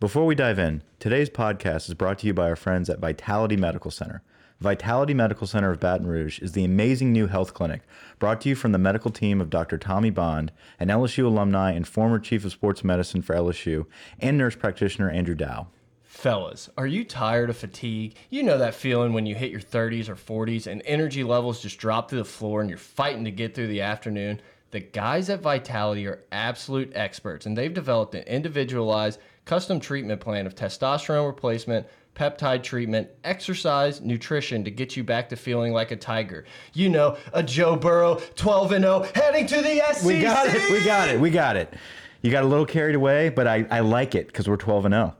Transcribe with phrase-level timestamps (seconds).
[0.00, 3.56] Before we dive in, today's podcast is brought to you by our friends at Vitality
[3.56, 4.22] Medical Center.
[4.60, 7.82] Vitality Medical Center of Baton Rouge is the amazing new health clinic
[8.20, 9.76] brought to you from the medical team of Dr.
[9.76, 13.86] Tommy Bond, an LSU alumni and former chief of sports medicine for LSU,
[14.20, 15.66] and nurse practitioner Andrew Dow.
[16.04, 18.14] Fellas, are you tired of fatigue?
[18.30, 21.78] You know that feeling when you hit your 30s or 40s and energy levels just
[21.78, 24.40] drop to the floor and you're fighting to get through the afternoon?
[24.70, 29.18] The guys at Vitality are absolute experts and they've developed an individualized
[29.48, 35.36] custom treatment plan of testosterone replacement, peptide treatment, exercise, nutrition to get you back to
[35.36, 36.44] feeling like a tiger.
[36.74, 40.04] You know, a Joe Burrow 12 and 0 heading to the SEC.
[40.04, 40.70] We got it.
[40.70, 41.18] We got it.
[41.18, 41.72] We got it.
[42.20, 44.92] You got a little carried away, but I, I like it because we're 12 and
[44.92, 45.16] 0.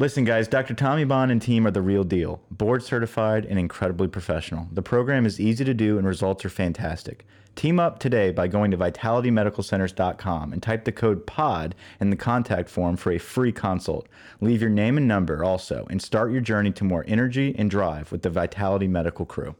[0.00, 0.72] Listen, guys, Dr.
[0.72, 2.40] Tommy Bond and team are the real deal.
[2.50, 4.66] Board certified and incredibly professional.
[4.72, 7.26] The program is easy to do and results are fantastic.
[7.54, 12.70] Team up today by going to vitalitymedicalcenters.com and type the code POD in the contact
[12.70, 14.08] form for a free consult.
[14.40, 18.10] Leave your name and number also and start your journey to more energy and drive
[18.10, 19.54] with the Vitality Medical crew.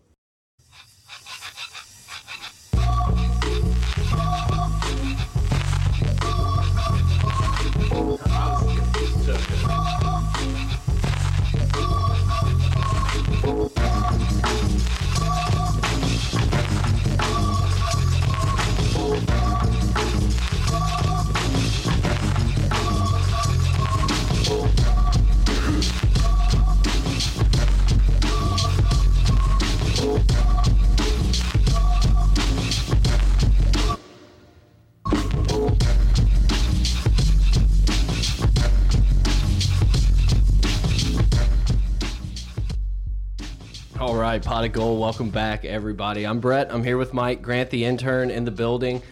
[44.31, 45.01] Right, pot of gold.
[45.01, 46.25] Welcome back, everybody.
[46.25, 46.73] I'm Brett.
[46.73, 49.03] I'm here with Mike Grant, the intern, in the building.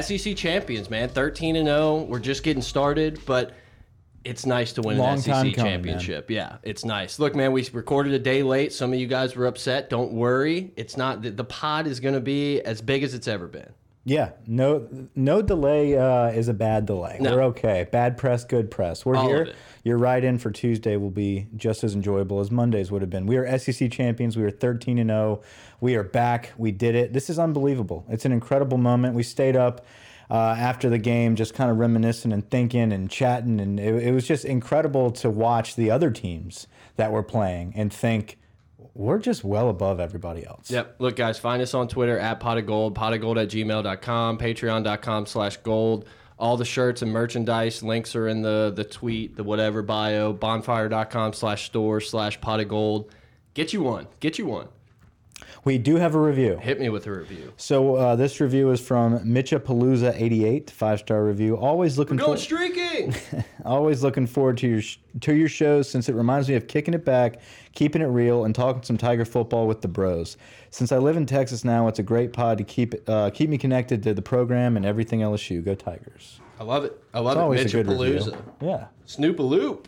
[0.00, 2.06] SEC champions, man, 13 and 0.
[2.08, 3.52] We're just getting started, but
[4.24, 6.28] it's nice to win Long an SEC coming, championship.
[6.28, 7.20] Yeah, it's nice.
[7.20, 8.72] Look, man, we recorded a day late.
[8.72, 9.88] Some of you guys were upset.
[9.88, 10.72] Don't worry.
[10.74, 13.72] It's not the, the pod is going to be as big as it's ever been.
[14.04, 17.18] Yeah, no, no delay uh, is a bad delay.
[17.20, 17.36] No.
[17.36, 17.86] We're okay.
[17.90, 19.06] Bad press, good press.
[19.06, 19.54] We're All here.
[19.84, 23.26] Your ride in for Tuesday will be just as enjoyable as Mondays would have been.
[23.26, 24.36] We are SEC champions.
[24.36, 25.42] We are 13 and 0.
[25.80, 26.52] We are back.
[26.56, 27.12] We did it.
[27.12, 28.04] This is unbelievable.
[28.08, 29.14] It's an incredible moment.
[29.14, 29.86] We stayed up
[30.30, 34.12] uh, after the game, just kind of reminiscing and thinking and chatting, and it, it
[34.12, 38.38] was just incredible to watch the other teams that were playing and think
[38.94, 40.70] we're just well above everybody else.
[40.70, 40.96] Yep.
[40.98, 44.38] Look, guys, find us on Twitter at pot of gold, pot of gold at gmail.com,
[44.38, 46.06] patreon.com slash gold.
[46.38, 51.34] All the shirts and merchandise links are in the the tweet, the whatever bio, bonfire.com
[51.34, 53.14] slash store slash pot of gold.
[53.54, 54.08] Get you one.
[54.20, 54.68] Get you one.
[55.64, 56.56] We do have a review.
[56.60, 57.52] Hit me with a review.
[57.56, 61.56] So uh, this review is from Mitchapalooza 88, five star review.
[61.56, 63.14] Always looking Going for, streaking.
[63.64, 66.94] always looking forward to your sh- to your shows since it reminds me of kicking
[66.94, 67.40] it back,
[67.74, 70.36] keeping it real, and talking some Tiger football with the bros.
[70.70, 73.56] Since I live in Texas now, it's a great pod to keep uh, keep me
[73.56, 75.64] connected to the program and everything LSU.
[75.64, 76.40] Go Tigers!
[76.58, 77.00] I love it.
[77.14, 77.66] I love It's always it.
[77.74, 78.18] a good review.
[78.32, 78.42] Mitchapalooza.
[78.60, 79.84] Yeah, Snoopaloop.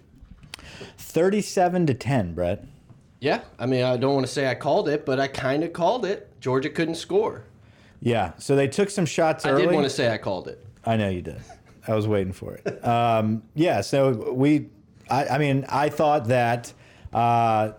[0.99, 2.65] thirty-seven to ten, Brett.
[3.25, 3.41] Yeah.
[3.59, 6.05] I mean, I don't want to say I called it, but I kind of called
[6.05, 6.29] it.
[6.41, 7.45] Georgia couldn't score.
[8.01, 9.63] Yeah, so they took some shots early.
[9.63, 10.63] I did want to say I called it.
[10.85, 11.41] I know you did.
[11.89, 12.85] I was waiting for it.
[12.87, 14.69] Um, yeah, so we,
[15.09, 16.71] I, I mean, I thought that
[17.15, 17.73] uh,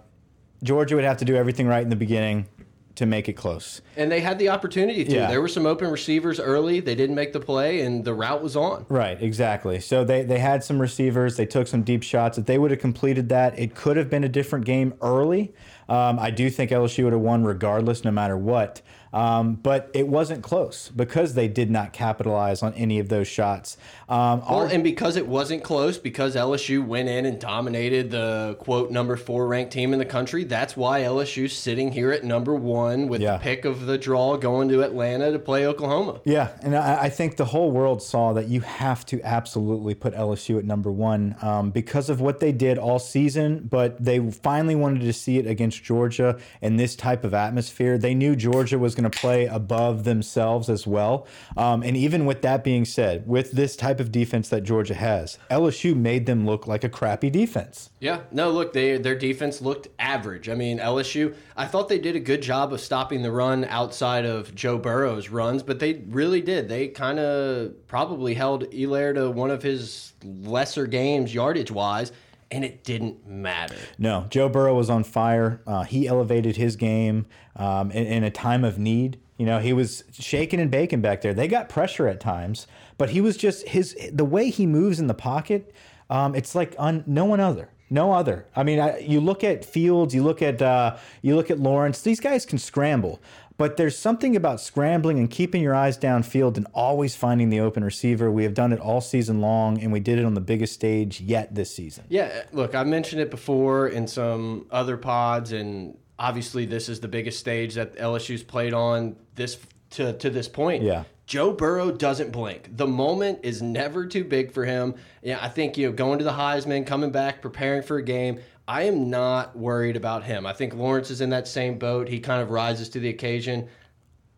[0.64, 2.48] Georgia would have to do everything right in the beginning
[2.96, 3.82] to make it close.
[3.98, 5.12] And they had the opportunity to.
[5.12, 5.28] Yeah.
[5.28, 6.80] There were some open receivers early.
[6.80, 8.86] They didn't make the play, and the route was on.
[8.90, 9.80] Right, exactly.
[9.80, 11.38] So they, they had some receivers.
[11.38, 12.38] They took some deep shots.
[12.38, 15.54] If they would have completed that, it could have been a different game early.
[15.88, 18.82] Um, I do think LSU would have won regardless, no matter what.
[19.16, 23.78] Um, but it wasn't close because they did not capitalize on any of those shots.
[24.10, 28.92] Um, Well, and because it wasn't close, because LSU went in and dominated the quote
[28.92, 33.08] number four ranked team in the country, that's why LSU's sitting here at number one
[33.08, 33.38] with Yeah.
[33.38, 36.20] the pick of the draw going to Atlanta to play Oklahoma.
[36.26, 40.14] Yeah, and I, I think the whole world saw that you have to absolutely put
[40.14, 43.68] LSU at number one um, because of what they did all season.
[43.70, 47.98] But they finally wanted to see it against Georgia in this type of atmosphere.
[47.98, 51.28] They knew Georgia was going to play above themselves as well.
[51.58, 55.38] Um, and even with that being said, with this type of defense that Georgia has,
[55.50, 57.90] LSU made them look like a crappy defense.
[58.00, 60.50] Yeah, no, look, they their defense looked average.
[60.50, 64.26] I mean, LSU, I thought they did a good job of stopping the run outside
[64.26, 66.70] of Joe Burrow's runs, but they really did.
[66.70, 72.12] They kind of probably held Helaire to one of his lesser games yardage wise,
[72.52, 73.76] and it didn't matter.
[73.98, 75.62] No, Joe Burrow was on fire.
[75.66, 77.26] Uh, he elevated his game
[77.56, 79.20] um, in, in a time of need.
[79.38, 81.34] You know, he was shaking and baking back there.
[81.34, 85.08] They got pressure at times, but he was just his the way he moves in
[85.08, 85.74] the pocket.
[86.10, 86.76] um, it's like
[87.08, 87.70] no one other.
[87.90, 88.48] No other.
[88.56, 92.02] I mean, I, you look at Fields, you look at uh, you look at Lawrence.
[92.02, 93.22] These guys can scramble,
[93.58, 97.84] but there's something about scrambling and keeping your eyes downfield and always finding the open
[97.84, 98.30] receiver.
[98.30, 101.22] We have done it all season long, and we did it on the biggest stage
[101.22, 102.06] yet this season.
[102.10, 107.08] Yeah, look, I mentioned it before in some other pods, and obviously this is the
[107.08, 109.58] biggest stage that LSU's played on this
[109.92, 110.84] to to this point.
[110.84, 111.04] Yeah.
[111.26, 112.78] Joe Burrow doesn't blink.
[112.78, 114.94] The moment is never too big for him.
[115.24, 118.40] Yeah, I think you know going to the Heisman, coming back, preparing for a game.
[118.68, 120.46] I am not worried about him.
[120.46, 122.08] I think Lawrence is in that same boat.
[122.08, 123.68] He kind of rises to the occasion.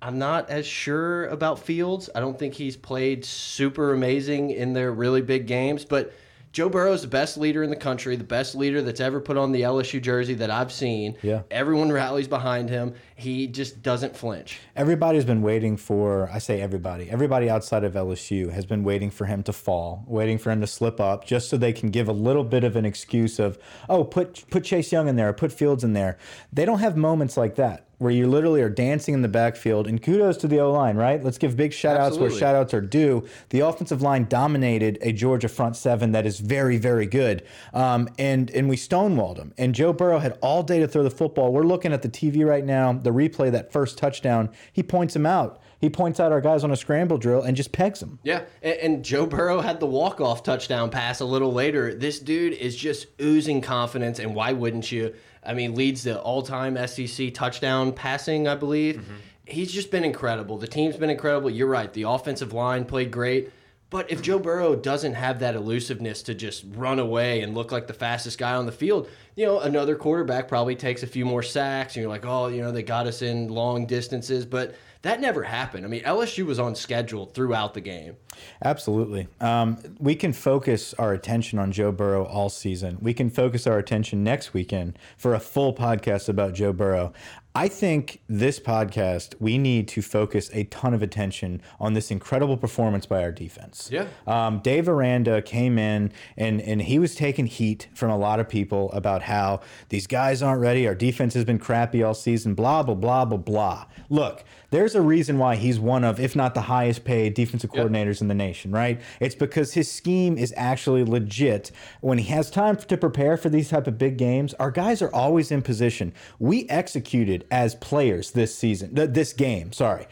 [0.02, 2.10] I'm not as sure about Fields.
[2.14, 6.14] I don't think he's played super amazing in their really big games, but
[6.58, 9.38] Joe Burrow is the best leader in the country, the best leader that's ever put
[9.38, 11.16] on the LSU jersey that I've seen.
[11.22, 11.44] Yeah.
[11.52, 12.96] Everyone rallies behind him.
[13.16, 14.60] He just doesn't flinch.
[14.76, 19.26] Everybody's been waiting for, I say everybody, everybody outside of LSU has been waiting for
[19.26, 22.12] him to fall, waiting for him to slip up, just so they can give a
[22.12, 25.84] little bit of an excuse of, oh, put put Chase Young in there, put Fields
[25.84, 26.18] in there.
[26.52, 29.88] They don't have moments like that where you literally are dancing in the backfield.
[29.88, 31.24] And kudos to the O line, right?
[31.24, 33.26] Let's give big shout outs where shout outs are due.
[33.50, 37.44] The offensive line dominated a Georgia front seven that is very, very good.
[37.74, 39.54] Um, and, and we stonewalled them.
[39.58, 41.52] And Joe Burrow had all day to throw the football.
[41.52, 44.50] We're looking at the TV right now, the replay, that first touchdown.
[44.74, 45.62] He points him out.
[45.80, 48.20] He points out our guys on a scramble drill and just pegs them.
[48.24, 51.94] Yeah, and, and Joe Burrow had the walk-off touchdown pass a little later.
[51.94, 55.14] This dude is just oozing confidence, and why wouldn't you?
[55.48, 58.98] I mean, leads the all-time SEC touchdown passing, I believe.
[58.98, 59.14] Mm-hmm.
[59.46, 60.58] He's just been incredible.
[60.58, 61.50] The team's been incredible.
[61.50, 61.92] You're right.
[61.94, 63.52] The offensive line played great.
[63.90, 67.88] But if Joe Burrow doesn't have that elusiveness to just run away and look like
[67.88, 71.42] the fastest guy on the field, you know, another quarterback probably takes a few more
[71.42, 74.46] sacks, and you're like, oh, you know, they got us in long distances.
[74.46, 75.86] But that never happened.
[75.86, 78.16] I mean, LSU was on schedule throughout the game.
[78.64, 79.28] Absolutely.
[79.40, 82.98] Um, we can focus our attention on Joe Burrow all season.
[83.02, 87.14] We can focus our attention next weekend for a full podcast about Joe Burrow.
[87.58, 92.56] I think this podcast, we need to focus a ton of attention on this incredible
[92.56, 93.90] performance by our defense.
[93.92, 94.06] Yeah.
[94.28, 98.48] Um, Dave Aranda came in and, and he was taking heat from a lot of
[98.48, 100.88] people about how these guys aren't ready.
[100.88, 103.86] Our defense has been crappy all season, blah, blah, blah, blah, blah.
[104.08, 108.22] Look, there's a reason why he's one of, if not the highest paid defensive coordinators
[108.22, 109.00] in the nation, right?
[109.20, 111.72] It's because his scheme is actually legit.
[112.02, 115.14] When he has time to prepare for these type of big games, our guys are
[115.14, 116.14] always in position.
[116.40, 120.08] We executed as players this season, th- this game, sorry.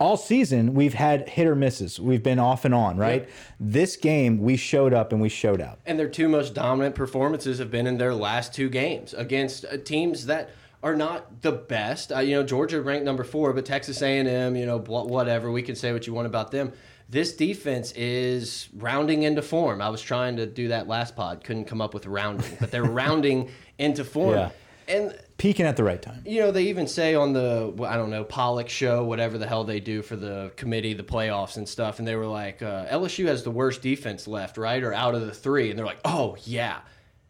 [0.00, 1.98] All season, we've had hit or misses.
[1.98, 3.28] We've been off and on, right?
[3.58, 5.80] This game, we showed up and we showed out.
[5.86, 9.76] And their two most dominant performances have been in their last two games against uh,
[9.78, 10.50] teams that
[10.82, 12.12] are not the best.
[12.12, 15.50] Uh, you know, Georgia ranked number four, but Texas A&M, you know, whatever.
[15.50, 16.72] We can say what you want about them.
[17.10, 19.80] This defense is rounding into form.
[19.80, 22.84] I was trying to do that last pod, couldn't come up with rounding, but they're
[22.84, 24.36] rounding into form.
[24.36, 24.50] Yeah.
[24.88, 26.22] And Peaking at the right time.
[26.26, 29.62] you know, they even say on the I don't know Pollock show, whatever the hell
[29.64, 33.26] they do for the committee, the playoffs and stuff, and they were like, uh, LSU
[33.26, 36.36] has the worst defense left, right, or out of the three, and they're like, oh
[36.44, 36.80] yeah.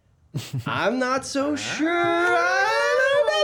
[0.66, 2.38] I'm not so sure.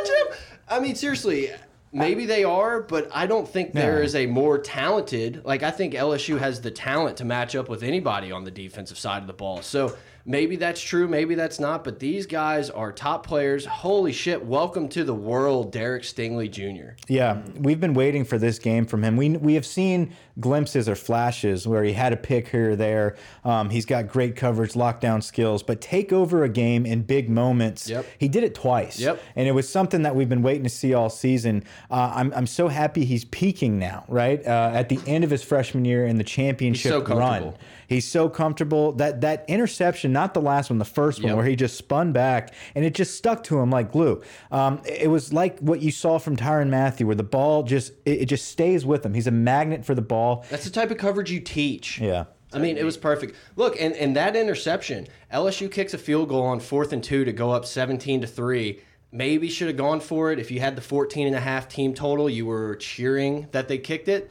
[0.04, 0.76] I don't know about you.
[0.76, 1.50] I mean, seriously.
[1.92, 4.02] Maybe they are, but I don't think there No.
[4.02, 5.42] is a more talented.
[5.44, 8.98] Like I think LSU has the talent to match up with anybody on the defensive
[8.98, 9.62] side of the ball.
[9.62, 11.84] So maybe that's true, maybe that's not.
[11.84, 13.66] But these guys are top players.
[13.66, 14.44] Holy shit!
[14.44, 16.94] Welcome to the world, Derek Stingley Jr.
[17.08, 19.16] Yeah, we've been waiting for this game from him.
[19.16, 23.16] We we have seen glimpses or flashes where he had a pick here or there.
[23.44, 27.88] Um, he's got great coverage, lockdown skills, but take over a game in big moments.
[27.88, 28.06] Yep.
[28.18, 28.98] He did it twice.
[28.98, 29.22] Yep.
[29.36, 31.64] And it was something that we've been waiting to see all season.
[31.90, 34.04] Uh, I'm I'm so happy he's peaking now.
[34.08, 37.54] Right uh, at the end of his freshman year in the championship so run.
[37.88, 41.36] He's so comfortable that that interception, not the last one, the first one, Yep.
[41.36, 44.22] where he just spun back and it just stuck to him like glue.
[44.50, 48.22] Um, it was like what you saw from Tyrann Mathieu, where the ball just it,
[48.22, 49.14] it just stays with him.
[49.14, 50.44] He's a magnet for the ball.
[50.50, 51.98] That's the type of coverage you teach.
[52.00, 52.24] Yeah.
[52.52, 53.34] I mean, it was perfect.
[53.56, 57.32] Look, and, and that interception, LSU kicks a field goal on fourth and two to
[57.32, 58.80] go up 17 to three.
[59.10, 60.38] Maybe should have gone for it.
[60.38, 63.78] If you had the 14 and a half team total, you were cheering that they
[63.78, 64.30] kicked it.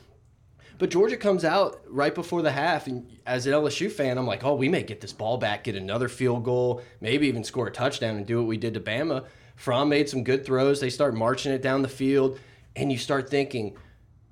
[0.79, 4.43] But Georgia comes out right before the half, and as an LSU fan, I'm like,
[4.43, 7.71] oh, we may get this ball back, get another field goal, maybe even score a
[7.71, 9.25] touchdown and do what we did to Bama.
[9.55, 10.79] Fromm made some good throws.
[10.79, 12.39] They start marching it down the field,
[12.75, 13.77] and you start thinking,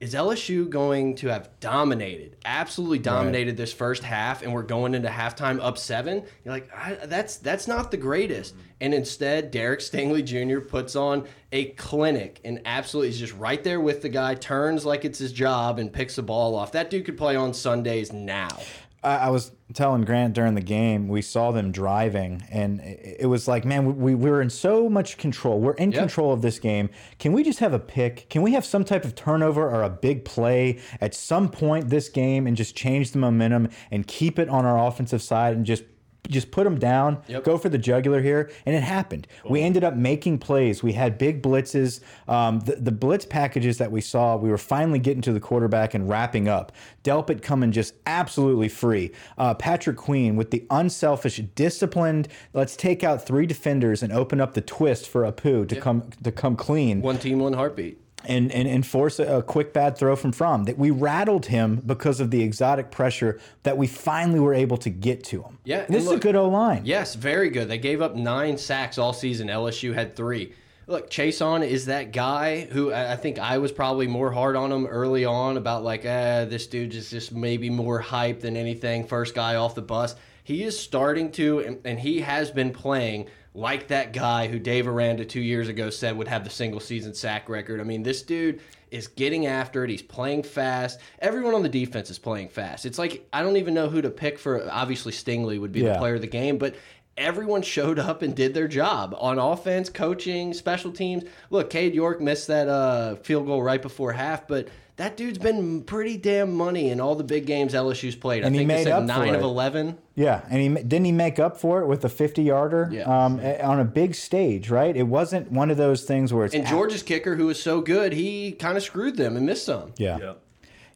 [0.01, 5.08] is LSU going to have dominated, absolutely dominated this first half, and we're going into
[5.08, 6.24] halftime up seven?
[6.43, 8.55] You're like, I, that's that's not the greatest.
[8.55, 8.65] Mm-hmm.
[8.81, 10.60] And instead, Derek Stingley Jr.
[10.60, 15.05] puts on a clinic and absolutely is just right there with the guy, turns like
[15.05, 16.72] it's his job, and picks the ball off.
[16.72, 18.58] That dude could play on Sundays now.
[19.03, 23.25] I, I was telling Grant during the game, we saw them driving, and it, it
[23.25, 25.60] was like, man, we, we were in so much control.
[25.60, 26.89] We're in control of this game.
[27.20, 28.29] Can we just have a pick?
[28.29, 32.10] Can we have some type of turnover or a big play at some point this
[32.10, 35.84] game and just change the momentum and keep it on our offensive side and just
[36.32, 37.44] just put them down, Yep.
[37.44, 39.28] go for the jugular here, and it happened.
[39.48, 40.82] We ended up making plays.
[40.82, 42.00] We had big blitzes.
[42.28, 45.94] Um, the, the blitz packages that we saw, we were finally getting to the quarterback
[45.94, 46.72] and wrapping up.
[47.04, 49.12] Delpit coming just absolutely free.
[49.38, 52.28] Uh, Patrick Queen with the unselfish, disciplined.
[52.54, 56.32] Let's take out three defenders and open up the twist for Apu to come to
[56.32, 57.98] come clean One team, one heartbeat.
[58.25, 60.66] And, and, and force a, a quick bad throw from Fromm.
[60.66, 64.90] That we rattled him because of the exotic pressure that we finally were able to
[64.90, 65.58] get to him.
[65.63, 66.84] Yeah, this and is a good O line.
[66.86, 67.68] Yes, very good.
[67.68, 69.48] They gave up nine sacks all season.
[69.48, 70.54] LSU had three.
[70.88, 74.86] Look, Chaisson is that guy who I think I was probably more hard on him
[74.86, 79.08] early on about like, eh, this dude is just maybe more hype than anything.
[79.08, 80.16] First guy off the bus.
[80.44, 84.88] He is starting to, and, and he has been playing like that guy who Dave
[84.88, 87.81] Aranda two years ago said would have the single season sack record.
[87.81, 89.89] I mean, this dude is getting after it.
[89.89, 91.00] He's playing fast.
[91.20, 92.86] Everyone on the defense is playing fast.
[92.86, 94.70] It's like I don't even know who to pick for.
[94.72, 96.75] Obviously, Stingley would be the player of the game, but
[97.17, 101.24] everyone showed up and did their job on offense, coaching, special teams.
[101.50, 104.70] Look, Cade York missed that uh, field goal right before half, but
[105.01, 108.43] that dude's been pretty damn money in all the big games LSU's played.
[108.43, 109.98] And I he think they made said up for nine of eleven.
[110.15, 113.03] Yeah, and he didn't he make up for it with a 50 yarder Yeah.
[113.03, 114.96] um, on a big stage, right?
[114.96, 118.13] It wasn't one of those things where it's And George's kicker, who was so good,
[118.13, 119.93] he kind of screwed them and missed some.
[119.98, 120.17] yeah.
[120.20, 120.34] Yeah.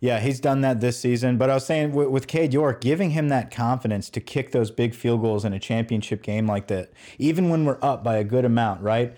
[0.02, 1.38] Yeah, he's done that this season.
[1.38, 4.70] But I was saying with, with Cade York, giving him that confidence to kick those
[4.70, 8.24] big field goals in a championship game like that, even when we're up by a
[8.24, 9.16] good amount, right?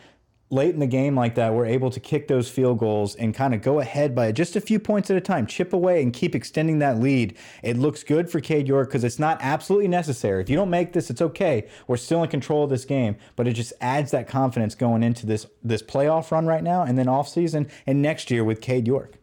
[0.49, 3.53] Late in the game like that, we're able to kick those field goals and kind
[3.53, 6.33] of go ahead by just a few points at a time, chip away and keep
[6.33, 7.37] extending that lead.
[7.63, 10.41] It looks good for Cade York because it's not absolutely necessary.
[10.41, 11.67] If you don't make this, it's okay.
[11.85, 15.25] We're still in control of this game, but it just adds that confidence going into
[15.25, 18.87] this this playoff run right now and then off season and next year with Cade
[18.87, 19.15] York.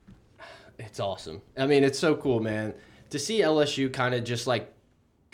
[0.79, 1.41] It's awesome.
[1.57, 2.75] I mean, it's so cool, man.
[3.09, 4.74] To see LSU kind of just like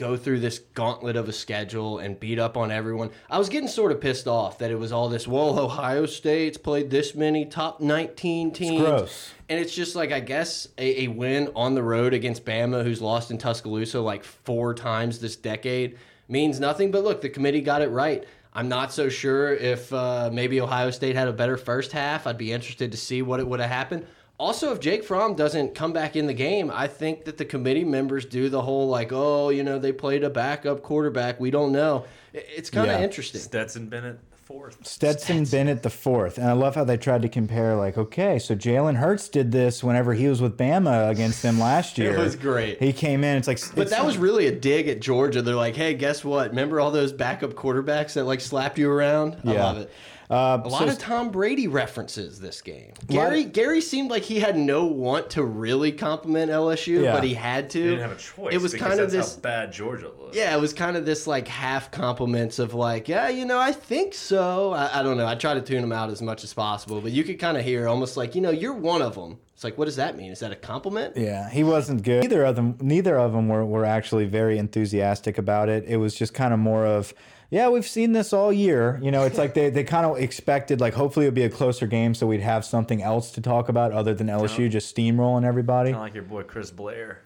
[0.01, 3.11] go through this gauntlet of a schedule and beat up on everyone.
[3.29, 6.57] I was getting sort of pissed off that it was all this, well, Ohio State's
[6.57, 8.81] played this many top 19 teams.
[8.81, 9.35] gross.
[9.51, 13.03] And it's just like, I guess, a, a win on the road against Bama, who's
[13.03, 16.91] lost in Tuscaloosa like four times this decade, means nothing.
[16.91, 18.25] But look, the committee got it right.
[18.55, 22.27] I'm not so sure if uh, maybe Ohio State had a better first half.
[22.27, 24.07] I'd be interested to see what it would have happened.
[24.41, 27.85] Also, if Jake Fromm doesn't come back in the game, I think that the committee
[27.85, 31.39] members do the whole like, oh, you know, they played a backup quarterback.
[31.39, 32.07] We don't know.
[32.33, 33.05] It's kind of Yeah.
[33.05, 33.39] interesting.
[33.39, 34.79] Stetson Bennett the fourth.
[34.87, 37.77] Stetson Bennett the fourth, and I love how they tried to compare.
[37.77, 41.99] Like, okay, so Jalen Hurts did this whenever he was with Bama against them last
[41.99, 42.15] year.
[42.15, 42.83] It was great.
[42.83, 43.37] He came in.
[43.37, 45.43] It's like, But that was really a dig at Georgia.
[45.43, 46.49] They're like, hey, guess what?
[46.49, 49.37] Remember all those backup quarterbacks that like slapped you around?
[49.45, 49.65] I Yeah.
[49.65, 49.91] love it.
[50.31, 52.93] Uh, A lot so- of Tom Brady references this game.
[53.09, 57.13] Lot- Gary Gary seemed like he had no want to really compliment LSU, Yeah.
[57.15, 57.79] but he had to.
[57.83, 58.55] He didn't have a choice.
[58.55, 59.35] It was kind of this.
[59.35, 60.37] how bad Georgia looked.
[60.37, 63.73] Yeah, it was kind of this like half compliments of like, yeah, you know, I
[63.73, 64.73] think so.
[64.73, 65.27] I, I don't know.
[65.27, 67.65] I try to tune them out as much as possible, but you could kind of
[67.65, 69.39] hear almost like, you know, you're one of them.
[69.55, 70.33] It's like, what does that mean?
[70.33, 71.17] Is that a compliment?
[71.19, 72.23] Yeah, he wasn't good.
[72.23, 72.79] Neither of them.
[72.81, 75.85] Neither of them were, were actually very enthusiastic about it.
[75.87, 77.13] It was just kind of more of,
[77.51, 78.99] yeah, we've seen this all year.
[79.03, 81.87] You know, it's like they, they kind of expected like hopefully it'd be a closer
[81.87, 85.91] game so we'd have something else to talk about other than LSU just steamrolling everybody.
[85.91, 87.23] Kind of like your boy Chris Blair.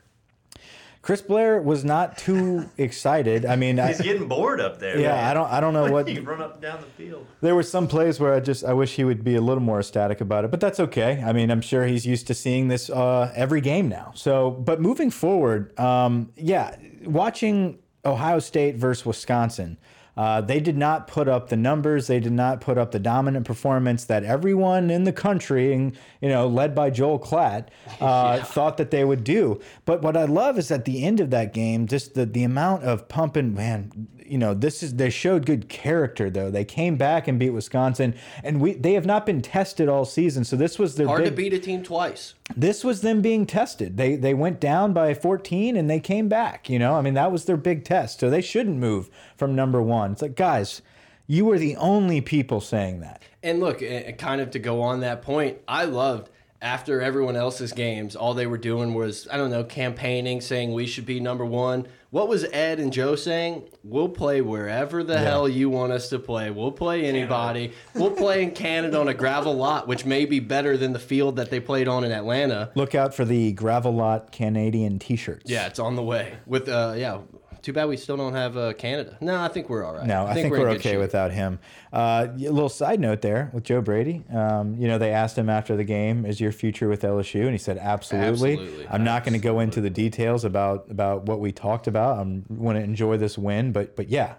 [1.02, 3.45] Chris Blair was not too excited.
[3.45, 4.99] I mean, I, He's getting bored up there.
[4.99, 5.25] yeah, man.
[5.25, 7.26] I don't I don't know what He run up and down the field.
[7.43, 9.81] There were some plays where I just I wish he would be a little more
[9.81, 11.23] ecstatic about it, but that's okay.
[11.23, 14.12] I mean, I'm sure he's used to seeing this uh, every game now.
[14.14, 19.76] So, but moving forward, um, yeah, watching Ohio State versus Wisconsin.
[20.16, 22.06] Uh, they did not put up the numbers.
[22.06, 26.28] They did not put up the dominant performance that everyone in the country, and you
[26.28, 27.68] know, led by Joel Klatt,
[28.00, 29.61] uh, thought that they would do.
[29.85, 32.85] But what I love is at the end of that game, just the the amount
[32.85, 34.09] of pumping, man.
[34.25, 36.50] You know, this is they showed good character though.
[36.50, 40.44] They came back and beat Wisconsin, and we they have not been tested all season.
[40.44, 42.35] So this was their Hard big, to beat a team twice.
[42.56, 43.96] This was them being tested.
[43.96, 46.68] They they went down by 14 and they came back.
[46.68, 48.20] You know, I mean that was their big test.
[48.20, 50.12] So they shouldn't move from number one.
[50.12, 50.82] It's like guys,
[51.26, 53.22] you were the only people saying that.
[53.42, 53.82] And look,
[54.18, 56.30] kind of to go on that point, I loved
[56.64, 60.86] after everyone else's games, all they were doing was, I don't know, campaigning, saying we
[60.86, 61.86] should be number one.
[62.14, 63.64] What was Ed and Joe saying?
[63.83, 66.49] We'll play wherever the hell you want us to play.
[66.49, 67.73] We'll play anybody.
[67.92, 71.35] we'll play in Canada on a gravel lot, which may be better than the field
[71.35, 72.71] that they played on in Atlanta.
[72.76, 75.50] Look out for the gravel lot Canadian T-shirts.
[75.50, 76.37] Yeah, it's on the way.
[76.47, 77.18] With uh, yeah.
[77.64, 79.16] Too bad we still don't have uh, Canada.
[79.23, 80.06] No, I think we're all right.
[80.06, 81.59] No, I think, in we're good okay without him.
[81.94, 84.23] Uh, a little side note there with Joe Brady.
[84.30, 87.52] Um, you know, they asked him after the game, "Is your future with LSU?" And
[87.52, 88.88] he said, "Absolutely." Absolutely.
[88.90, 92.18] I'm not going to go into the details about about what we talked about.
[92.18, 94.35] I'm going to enjoy this win, but but yeah,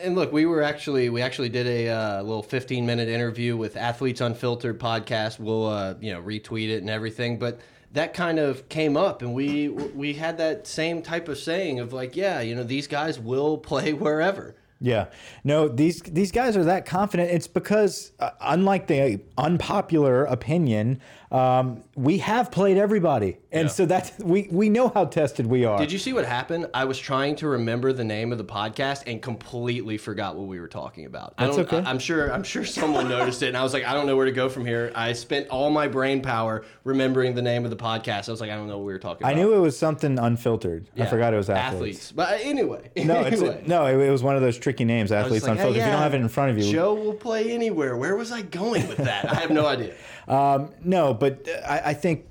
[0.00, 3.76] And look, we were actually we actually did a uh, little 15 minute interview with
[3.76, 5.38] Athletes Unfiltered podcast.
[5.38, 7.60] We'll uh, you know retweet it and everything, but
[7.92, 11.92] that kind of came up, and we we had that same type of saying of
[11.92, 14.56] like, yeah, you know, these guys will play wherever.
[14.80, 15.06] Yeah,
[15.44, 17.30] no, these these guys are that confident.
[17.30, 21.00] It's because, uh, unlike the unpopular opinion,
[21.32, 25.78] um, we have played everybody, and so that's we we know how tested we are.
[25.78, 26.68] Did you see what happened?
[26.74, 30.60] I was trying to remember the name of the podcast and completely forgot what we
[30.60, 31.34] were talking about.
[31.38, 31.88] That's I don't, okay.
[31.88, 32.30] I, am sure.
[32.30, 34.50] I'm sure someone noticed it, and I was like, I don't know where to go
[34.50, 34.92] from here.
[34.94, 38.28] I spent all my brain power remembering the name of the podcast.
[38.28, 39.32] I was like, I don't know what we were talking about.
[39.32, 40.90] I knew it was something unfiltered.
[40.98, 42.12] I forgot it was athletes.
[42.12, 45.46] But uh, anyway, No, it's no, it, it was one of those tricky names, athletes
[45.46, 45.80] like, hey, unfiltered.
[45.80, 47.96] If you don't have it in front of you, Joe will play anywhere.
[47.96, 49.30] Where was I going with that?
[49.30, 49.94] I have no idea.
[50.28, 52.26] Um, no, but I, I think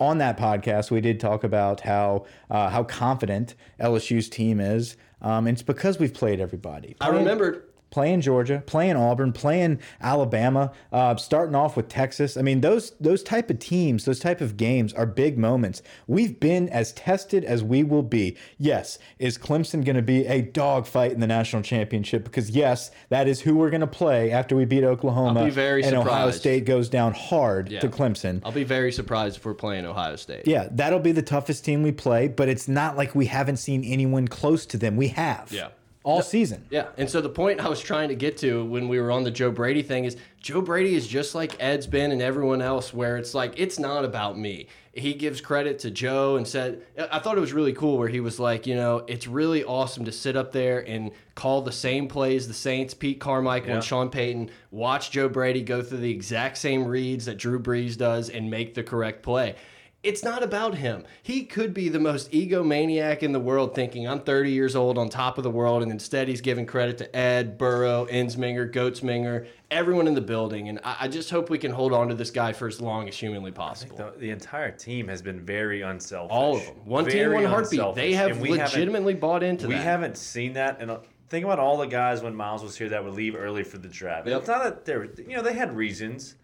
[0.00, 4.96] on that podcast we did talk about how uh, how confident LSU's team is.
[5.20, 6.96] Um, and it's because we've played everybody.
[7.00, 7.62] I remembered
[7.92, 12.36] playing Georgia, playing Auburn, playing Alabama, uh, starting off with Texas.
[12.36, 15.82] I mean, those those type of teams, those type of games are big moments.
[16.08, 18.36] We've been as tested as we will be.
[18.58, 22.24] Yes, is Clemson going to be a dogfight in the national championship?
[22.24, 25.40] Because yes, that is who we're going to play after we beat Oklahoma.
[25.40, 26.32] I'll be very and Ohio.
[26.32, 28.40] State goes down hard to Clemson.
[28.42, 30.46] I'll be very surprised if we're playing Ohio State.
[30.46, 33.84] Yeah, that'll be the toughest team we play, but it's not like we haven't seen
[33.84, 34.96] anyone close to them.
[34.96, 35.52] We have.
[35.52, 35.68] Yeah.
[36.04, 36.66] All season.
[36.70, 39.22] Yeah, and so the point I was trying to get to when we were on
[39.22, 42.92] the Joe Brady thing is Joe Brady is just like Ed's been and everyone else,
[42.92, 44.66] where it's like it's not about me.
[44.94, 48.20] He gives credit to Joe and said, I thought it was really cool where he
[48.20, 52.08] was like, you know, it's really awesome to sit up there and call the same
[52.08, 56.58] plays the Saints, Pete Carmichael, and Sean Payton, watch Joe Brady go through the exact
[56.58, 59.54] same reads that Drew Brees does and make the correct play.
[60.02, 61.04] It's not about him.
[61.22, 65.08] He could be the most egomaniac in the world, thinking I'm 30 years old on
[65.08, 70.08] top of the world, and instead he's giving credit to Ed, Burrow, Ensminger, Goatsminger, everyone
[70.08, 70.68] in the building.
[70.68, 73.08] And I, I just hope we can hold on to this guy for as long
[73.08, 73.96] as humanly possible.
[73.96, 76.32] The, the entire team has been very unselfish.
[76.34, 77.78] All of them, one team, one heartbeat.
[77.78, 78.02] unselfish.
[78.02, 79.82] They have we legitimately bought into We that.
[79.84, 83.04] haven't seen that, and uh, think about all the guys when Miles was here that
[83.04, 84.26] would leave early for the draft.
[84.26, 84.38] Yep.
[84.40, 86.34] It's not that they're, you know, they had reasons,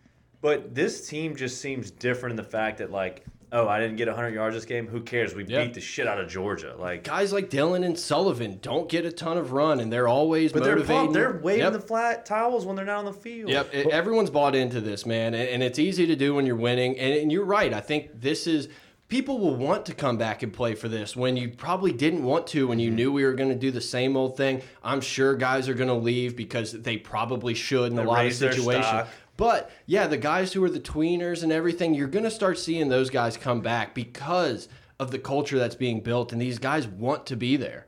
[0.41, 4.09] but this team just seems different in the fact that like, oh, I didn't get
[4.09, 4.87] 100 yards this game.
[4.87, 5.35] Who cares?
[5.35, 5.67] We Yep.
[5.67, 6.75] beat the shit out of Georgia.
[6.79, 10.53] Like, Guys like Dylan and Sullivan don't get a ton of run, and they're always
[10.53, 10.97] but they're motivating.
[10.97, 11.15] pumped.
[11.15, 11.73] They're waving Yep.
[11.73, 13.51] the flat towels when they're not on the field.
[13.51, 16.57] Yep, e- everyone's bought into this, man, and, and it's easy to do when you're
[16.57, 16.99] winning.
[16.99, 17.73] And, and you're right.
[17.73, 18.69] I think this is
[19.09, 22.47] people will want to come back and play for this when you probably didn't want
[22.49, 22.97] to when you mm-hmm.
[22.97, 24.63] knew we were going to do the same old thing.
[24.83, 28.35] I'm sure guys are going to leave because they probably should in a lot of
[28.35, 29.09] situations.
[29.39, 32.89] But yeah, the guys who are the tweeners and everything, you're going to start seeing
[32.89, 34.69] those guys come back because
[35.01, 37.87] of the culture that's being built, and these guys want to be there.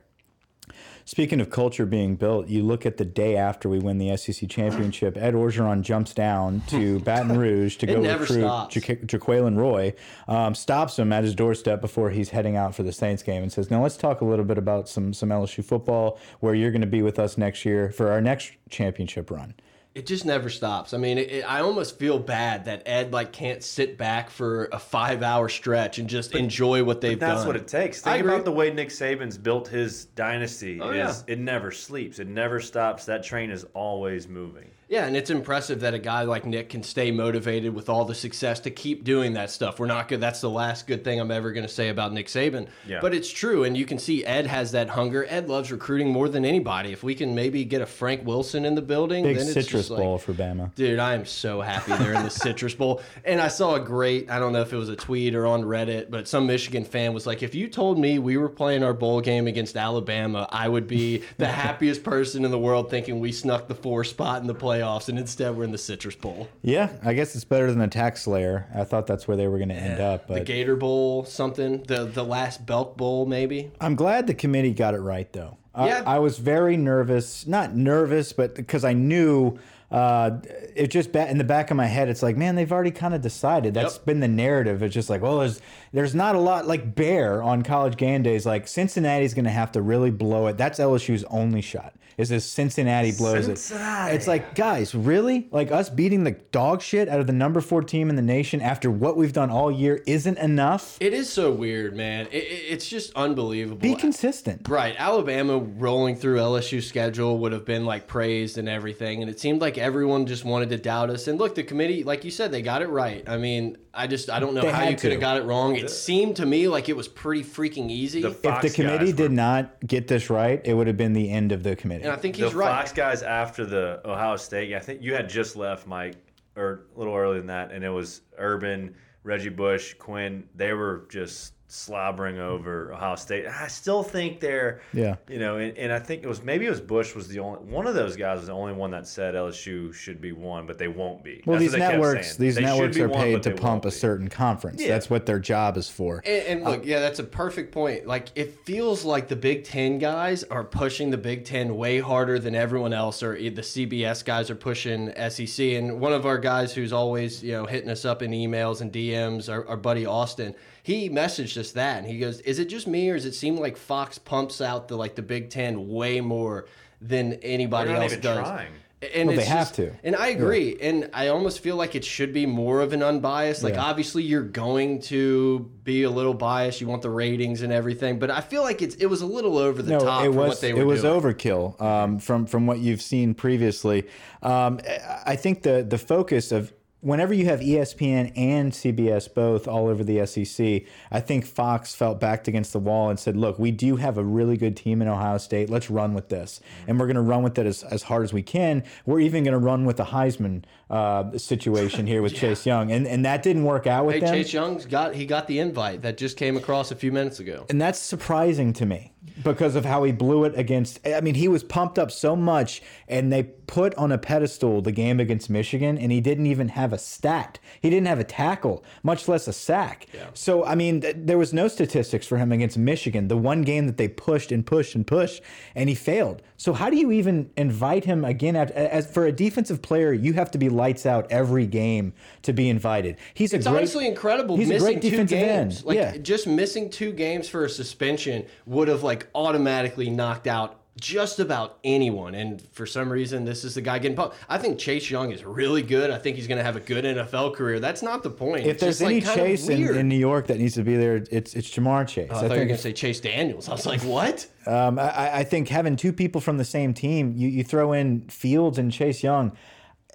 [1.03, 4.47] Speaking of culture being built, you look at the day after we win the SEC
[4.47, 5.17] championship.
[5.17, 8.75] Ed Orgeron jumps down to Baton Rouge to go recruit stops.
[8.77, 9.93] Ja- Jaquelin Roy,
[10.29, 13.51] um, stops him at his doorstep before he's heading out for the Saints game, and
[13.51, 16.79] says, "Now let's talk a little bit about some some LSU football, where you're going
[16.79, 19.55] to be with us next year for our next championship run."
[19.93, 20.93] It just never stops.
[20.93, 24.69] I mean, it, it- I almost feel bad that Ed like can't sit back for
[24.71, 27.35] a five-hour stretch and just enjoy what they've That's done.
[27.37, 28.01] That's what it takes.
[28.01, 30.79] Think about the way Nick Saban's built his dynasty.
[30.79, 32.19] Oh, is it never sleeps.
[32.19, 33.05] It never stops.
[33.05, 34.71] That train is always moving.
[34.91, 38.13] Yeah, and it's impressive that a guy like Nick can stay motivated with all the
[38.13, 39.79] success to keep doing that stuff.
[39.79, 40.19] We're not good.
[40.19, 42.67] That's the last good thing I'm ever going to say about Nick Saban.
[42.85, 42.99] Yeah.
[42.99, 45.25] But it's true, and you can see Ed has that hunger.
[45.29, 46.91] Ed loves recruiting more than anybody.
[46.91, 49.83] If we can maybe get a Frank Wilson in the building, Big then it's citrus
[49.83, 50.75] just like, bowl for Bama.
[50.75, 53.01] Dude, I am so happy they're in the Citrus Bowl.
[53.23, 55.63] And I saw a great, I don't know if it was a tweet or on
[55.63, 58.93] Reddit, but some Michigan fan was like, if you told me we were playing our
[58.93, 63.31] bowl game against Alabama, I would be the happiest person in the world thinking we
[63.31, 65.09] snuck the four spot in the playoffs.
[65.09, 66.47] And instead, we're in the Citrus Bowl.
[66.61, 68.67] Yeah, I guess it's better than the Tax Slayer.
[68.73, 71.83] I thought that's where they were going to end up, The Gator Bowl, something.
[71.83, 73.71] The, the last Belk Bowl, maybe.
[73.79, 75.57] I'm glad the committee got it right though.
[75.73, 76.03] I- Yeah.
[76.05, 77.47] I, was very nervous.
[77.47, 79.57] Not nervous, but because I knew
[79.89, 80.39] uh,
[80.73, 82.07] it just in the back of my head.
[82.07, 83.73] It's like, man, they've already kind of decided.
[83.73, 84.05] That's Yep.
[84.05, 84.81] been the narrative.
[84.83, 85.59] It's just like, well, there's
[85.91, 88.45] there's not a lot like Bear on college game days.
[88.45, 90.57] Like Cincinnati's going to have to really blow it.
[90.57, 91.93] That's LSU's only shot.
[92.17, 94.11] Is if Cincinnati blows Cincinnati.
[94.11, 94.15] it.
[94.15, 95.47] It's like, guys, really?
[95.51, 98.61] Like us beating the dog shit out of the number four team in the nation
[98.61, 100.97] after what we've done all year isn't enough.
[100.99, 102.27] It is so weird, man.
[102.31, 103.77] It, it- it's just unbelievable.
[103.77, 104.67] Be consistent.
[104.69, 104.95] Right.
[104.97, 109.21] Alabama rolling through LSU schedule would have been like praised and everything.
[109.21, 111.27] And it seemed like everyone just wanted to doubt us.
[111.27, 113.27] And look, the committee, like you said, they got it right.
[113.27, 115.75] I mean, I just, I don't know They how you could have got it wrong.
[115.75, 118.21] It seemed to me like it was pretty freaking easy.
[118.21, 121.29] The If the committee did were- not get this right, it would have been the
[121.29, 122.03] end of the committee.
[122.03, 122.69] and I think the he's right.
[122.69, 124.73] Fox guys after the Ohio State.
[124.73, 126.15] I think you had just left, Mike,
[126.55, 130.45] or a little earlier than that, and it was Urban, Reggie Bush, Quinn.
[130.55, 133.47] They were just slobbering over Ohio State.
[133.47, 135.15] I still think they're, Yeah.
[135.29, 137.59] you know, and, and I think it was maybe it was Bush was the only
[137.59, 140.77] one of those guys was the only one that said LSU should be one, but
[140.77, 141.41] they won't be.
[141.45, 143.85] Well, That's these what they kept networks, these They networks are paid but to pump
[143.85, 144.81] a certain conference.
[144.81, 144.89] Yeah.
[144.89, 146.21] That's what their job is for.
[146.25, 148.05] And, and look, yeah, that's a perfect point.
[148.05, 152.37] Like, it feels like the Big Ten guys are pushing the Big Ten way harder
[152.39, 155.59] than everyone else, or the CBS guys are pushing SEC.
[155.73, 158.91] And one of our guys who's always, you know, hitting us up in emails and
[158.91, 160.53] DMs, our, our buddy Austin,
[160.83, 163.57] he messaged us that, and he goes, "Is it just me, or does it seem
[163.57, 166.65] like Fox pumps out the like the Big Ten way more
[167.01, 168.71] than anybody not else even does?" trying.
[169.15, 169.93] And Well, they it's have just- to.
[170.03, 170.77] And I agree.
[170.79, 173.63] And I almost feel like it should be more of an unbiased.
[173.63, 173.85] Like, Yeah.
[173.85, 176.81] obviously, you're going to be a little biased.
[176.81, 178.19] You want the ratings and everything.
[178.19, 180.49] But I feel like it's it was a little over the No, top it was
[180.49, 181.19] what they were it was doing.
[181.19, 184.05] overkill um, from from what you've seen previously.
[184.43, 184.79] Um,
[185.25, 190.03] I think the the focus of whenever you have ESPN and CBS both all over
[190.03, 193.97] the SEC, I think Fox felt backed against the wall and said, "Look, we do
[193.97, 195.69] have a really good team in Ohio State.
[195.69, 198.31] Let's run with this, and we're going to run with it as, as hard as
[198.33, 198.83] we can.
[199.05, 203.07] We're even going to run with the Heisman uh, situation here with Chase Young, and
[203.07, 204.33] and that didn't work out with Hey, them.
[204.35, 207.65] Chase Young's got he got the invite that just came across a few minutes ago.
[207.69, 210.99] And that's surprising to me because of how he blew it against.
[211.07, 214.91] I mean, he was pumped up so much, and they put on a pedestal the
[214.91, 217.59] game against Michigan, and he didn't even have a stat.
[217.81, 220.07] He didn't have a tackle, much less a sack.
[220.33, 223.85] So, I mean, th there was no statistics for him against Michigan, the one game
[223.85, 225.41] that they pushed and pushed and pushed,
[225.75, 226.41] and he failed.
[226.57, 228.55] So, how do you even invite him again?
[228.55, 232.53] At, as for a defensive player, you have to be lights out every game to
[232.53, 233.17] be invited.
[233.33, 235.77] He's a It's great, honestly incredible He's a missing great two games.
[235.77, 235.85] end.
[235.85, 236.17] Like yeah.
[236.17, 241.79] just missing two games for a suspension would have like automatically knocked out just about
[241.83, 242.35] anyone.
[242.35, 244.35] And for some reason, this is the guy getting pumped.
[244.49, 246.11] I think Chase Young is really good.
[246.11, 247.79] I think he's going to have a good NFL career.
[247.79, 248.61] That's not the point.
[248.65, 250.97] If It's there's like, any kind Chase in, in New York that needs to be
[250.97, 252.29] there, it's it's Ja'Marr Chase.
[252.31, 253.69] I I thought you were going to say Chase Daniels.
[253.69, 254.47] I was like, what?
[254.67, 258.27] um, I, I think having two people from the same team, you, you throw in
[258.27, 259.53] Fields and Chase Young,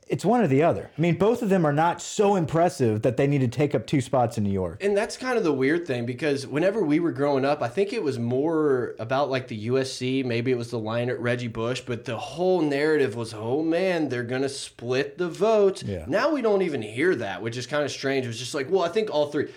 [0.08, 0.88] it's one or the other.
[0.96, 3.86] I mean, both of them are not so impressive that they need to take up
[3.86, 4.82] two spots in New York.
[4.82, 7.92] And that's kind of the weird thing because whenever we were growing up, I think
[7.92, 12.04] it was more about like the USC, maybe it was the Leinart Reggie Bush, but
[12.04, 15.82] the whole narrative was, oh man, they're going to split the vote.
[15.82, 16.04] Yeah.
[16.06, 18.24] Now we don't even hear that, which is kind of strange.
[18.24, 19.50] It was just like, well, I think all three.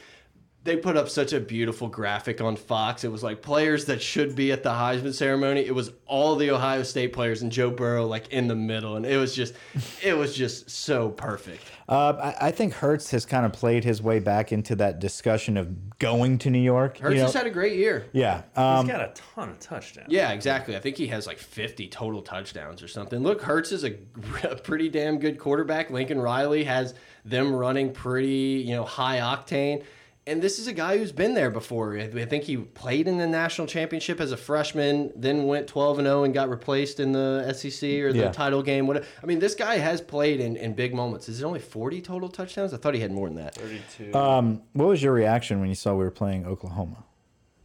[0.69, 3.03] They put up such a beautiful graphic on Fox.
[3.03, 5.61] It was like players that should be at the Heisman ceremony.
[5.61, 9.03] It was all the Ohio State players and Joe Burrow like in the middle, and
[9.03, 9.55] it was just,
[10.03, 11.63] it was just so perfect.
[11.87, 15.57] Uh, I, I think Hurts has kind of played his way back into that discussion
[15.57, 16.99] of going to New York.
[16.99, 17.21] you Hurts know?
[17.23, 18.05] just had a great year.
[18.13, 18.43] yeah.
[18.49, 20.09] he's got a ton of touchdowns.
[20.11, 20.75] Yeah, exactly.
[20.75, 23.23] I think he has like 50 total touchdowns or something.
[23.23, 23.95] Look, Hurts is a,
[24.43, 25.89] a pretty damn good quarterback.
[25.89, 26.93] Lincoln Riley has
[27.25, 29.83] them running pretty, you know, high octane.
[30.29, 31.97] And this is a guy who's been there before.
[31.97, 35.99] I I think he played in the national championship as a freshman, then went 12
[35.99, 38.31] and 0 and got replaced in the SEC or the Yeah.
[38.31, 38.85] title game.
[38.85, 39.05] Whatever.
[39.23, 41.27] I mean, this guy has played in, in big moments.
[41.29, 42.73] Is it only 40 total touchdowns?
[42.73, 43.55] I thought he had more than that.
[43.55, 44.13] 32.
[44.17, 47.03] um, what was your reaction when you saw we were playing Oklahoma?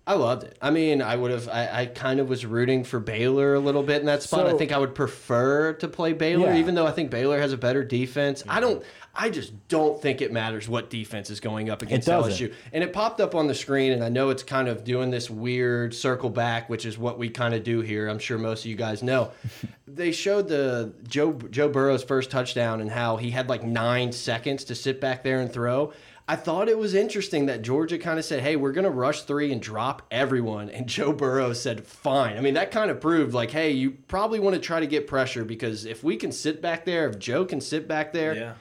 [0.06, 0.58] I loved it.
[0.60, 1.48] I mean, I would have.
[1.48, 4.46] I, I kind of was rooting for Baylor a little bit in that spot.
[4.46, 6.58] I think I would prefer to play Baylor, Yeah.
[6.58, 8.42] even though I think Baylor has a better defense.
[8.46, 8.80] I don't.
[8.80, 8.88] Mm-hmm.
[9.16, 12.08] I just don't think it matters what defense is going up against.
[12.08, 12.52] LSU.
[12.72, 15.30] And it popped up on the screen, and I know it's kind of doing this
[15.30, 18.08] weird circle back, which is what we kind of do here.
[18.08, 19.30] I'm sure most of you guys know.
[19.86, 24.64] they showed the Joe Joe Burrow's first touchdown and how he had like nine seconds
[24.64, 25.92] to sit back there and throw.
[26.26, 29.22] I thought it was interesting that Georgia kind of said, "Hey, we're going to rush
[29.22, 33.34] three and drop everyone," and Joe Burrow said, "Fine." I mean, that kind of proved
[33.34, 36.62] like, "Hey, you probably want to try to get pressure because if we can sit
[36.62, 38.54] back there, if Joe can sit back there, yeah.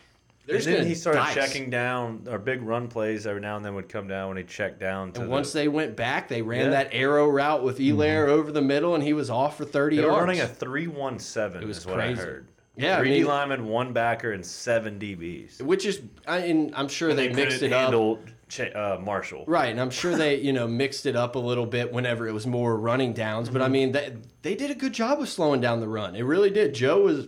[0.45, 1.34] And then he started dice.
[1.36, 4.43] checking down, Our big run plays every now and then would come down when he
[4.43, 5.13] checked down.
[5.13, 6.69] To And the, once they went back, they ran Yeah.
[6.71, 7.97] that arrow route with mm-hmm.
[7.97, 10.19] Helaire over the middle, and he was off for 30 they were yards.
[10.19, 11.63] running a three-one-seven.
[11.63, 12.21] It was is what crazy.
[12.21, 12.47] I heard.
[12.75, 15.62] Yeah, I three mean- D linemen, one backer, and seven DBs.
[15.62, 17.81] which is, I, and I'm sure they, mixed couldn't it up.
[17.81, 19.43] handle Cha- uh, Marshall.
[19.47, 22.31] Right, and I'm sure they, you know, mixed it up a little bit whenever it
[22.33, 23.49] was more running downs.
[23.49, 26.15] But I mean, they, they did a good job of slowing down the run.
[26.15, 26.73] It really did.
[26.73, 27.27] Joe was,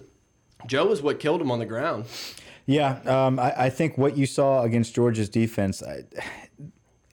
[0.66, 2.06] Joe was what killed him on the ground.
[2.66, 5.84] Yeah, um, I, I think what you saw against Georgia's defense.
[5.84, 6.06] I,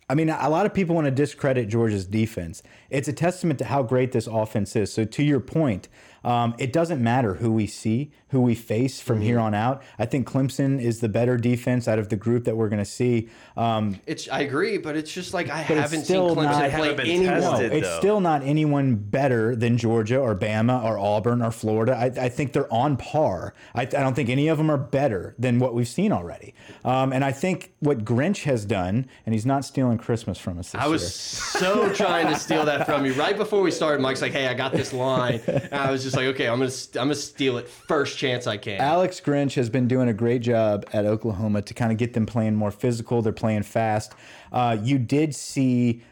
[0.08, 2.62] I mean, a lot of people want to discredit Georgia's defense.
[2.90, 4.92] It's a testament to how great this offense is.
[4.92, 5.88] So, to your point,
[6.24, 9.82] um, it doesn't matter who we see, who we face from here on out.
[9.98, 12.84] I think Clemson is the better defense out of the group that we're going to
[12.84, 13.28] see.
[13.56, 16.70] Um, It's, I agree, but it's just like I haven't seen Clemson not- play They
[16.70, 17.40] haven't been anyone.
[17.40, 17.98] no, it's though.
[17.98, 21.94] still not anyone better than Georgia or Bama or Auburn or Florida.
[21.96, 23.54] I, I think they're on par.
[23.74, 26.54] I, I don't think any of them are better than what we've seen already.
[26.84, 30.72] Um, and I think what Grinch has done, and he's not stealing Christmas from us
[30.72, 31.60] this I was year.
[31.62, 34.00] so trying to steal that from you right before we started.
[34.00, 36.70] Mike's like, "Hey, I got this line," and I was just like, "Okay, I'm gonna,
[36.94, 40.42] I'm gonna steal it first chance I can." Alex Grinch has been doing a great
[40.42, 43.22] job at Oklahoma to kind of get them playing more physical.
[43.22, 44.12] They're playing fast.
[44.52, 46.02] Uh, you did see.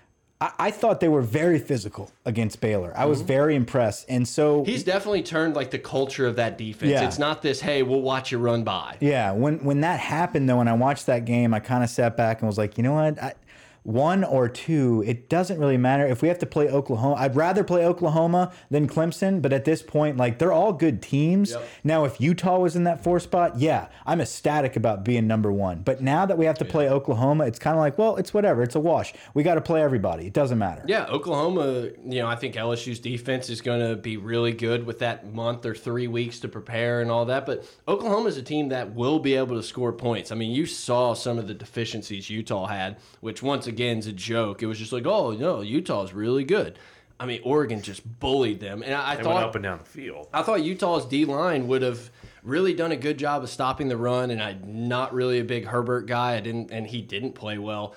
[0.41, 2.93] I, I thought they were very physical against Baylor.
[2.97, 6.93] I was very impressed, and so He's definitely turned like the culture of that defense.
[6.93, 7.05] Yeah.
[7.05, 10.59] It's not this, "Hey, we'll watch you run by." Yeah, when when that happened though,
[10.59, 12.95] when I watched that game, I kind of sat back and was like, you know
[12.95, 13.35] what, I,
[13.83, 16.07] one or two, it doesn't really matter.
[16.07, 19.41] If we have to play Oklahoma, I'd rather play Oklahoma than Clemson.
[19.41, 21.53] But at this point, like they're all good teams.
[21.53, 21.69] Yep.
[21.85, 25.83] Now, if Utah was in that four spot, yeah, I'm ecstatic about being number one.
[25.83, 28.63] But now that we have to play Oklahoma, it's kind of like, well, it's whatever.
[28.63, 29.15] It's a wash.
[29.35, 30.27] We got to play everybody.
[30.27, 30.85] It doesn't matter.
[30.87, 34.99] Yeah, Oklahoma, you know, I think LSU's defense is going to be really good with
[35.01, 37.47] that month or three weeks to prepare and all that.
[37.47, 40.31] But Oklahoma is a team that will be able to score points.
[40.31, 44.13] I mean, you saw some of the deficiencies Utah had, which once again is a
[44.13, 44.63] joke.
[44.63, 46.79] It was just like, oh, no, Utah's really good.
[47.19, 48.83] I mean, Oregon just bullied them.
[48.83, 50.29] And I, I They thought went up and down the field.
[50.33, 52.11] I thought Utah's D line would have
[52.43, 55.67] really done a good job of stopping the run, and I'm not really a big
[55.67, 56.37] Herbert guy.
[56.37, 57.95] I didn't, and he didn't play well.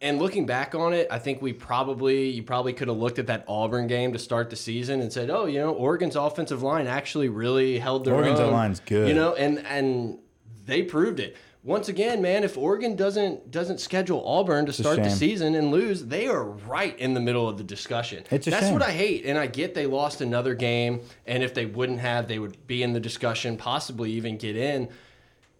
[0.00, 3.28] And looking back on it, I think we probably you probably could have looked at
[3.28, 6.86] that Auburn game to start the season and said, "Oh, you know, Oregon's offensive line
[6.86, 9.08] actually really held their Oregon's own." line's good.
[9.08, 10.18] you know, and and
[10.66, 11.36] they proved it.
[11.66, 16.04] Once again, man, if Oregon doesn't doesn't schedule Auburn to start the season and lose,
[16.04, 18.22] they are right in the middle of the discussion.
[18.30, 18.72] It's a That's shame.
[18.72, 22.28] what I hate, and I get they lost another game, and if they wouldn't have,
[22.28, 24.88] they would be in the discussion, possibly even get in.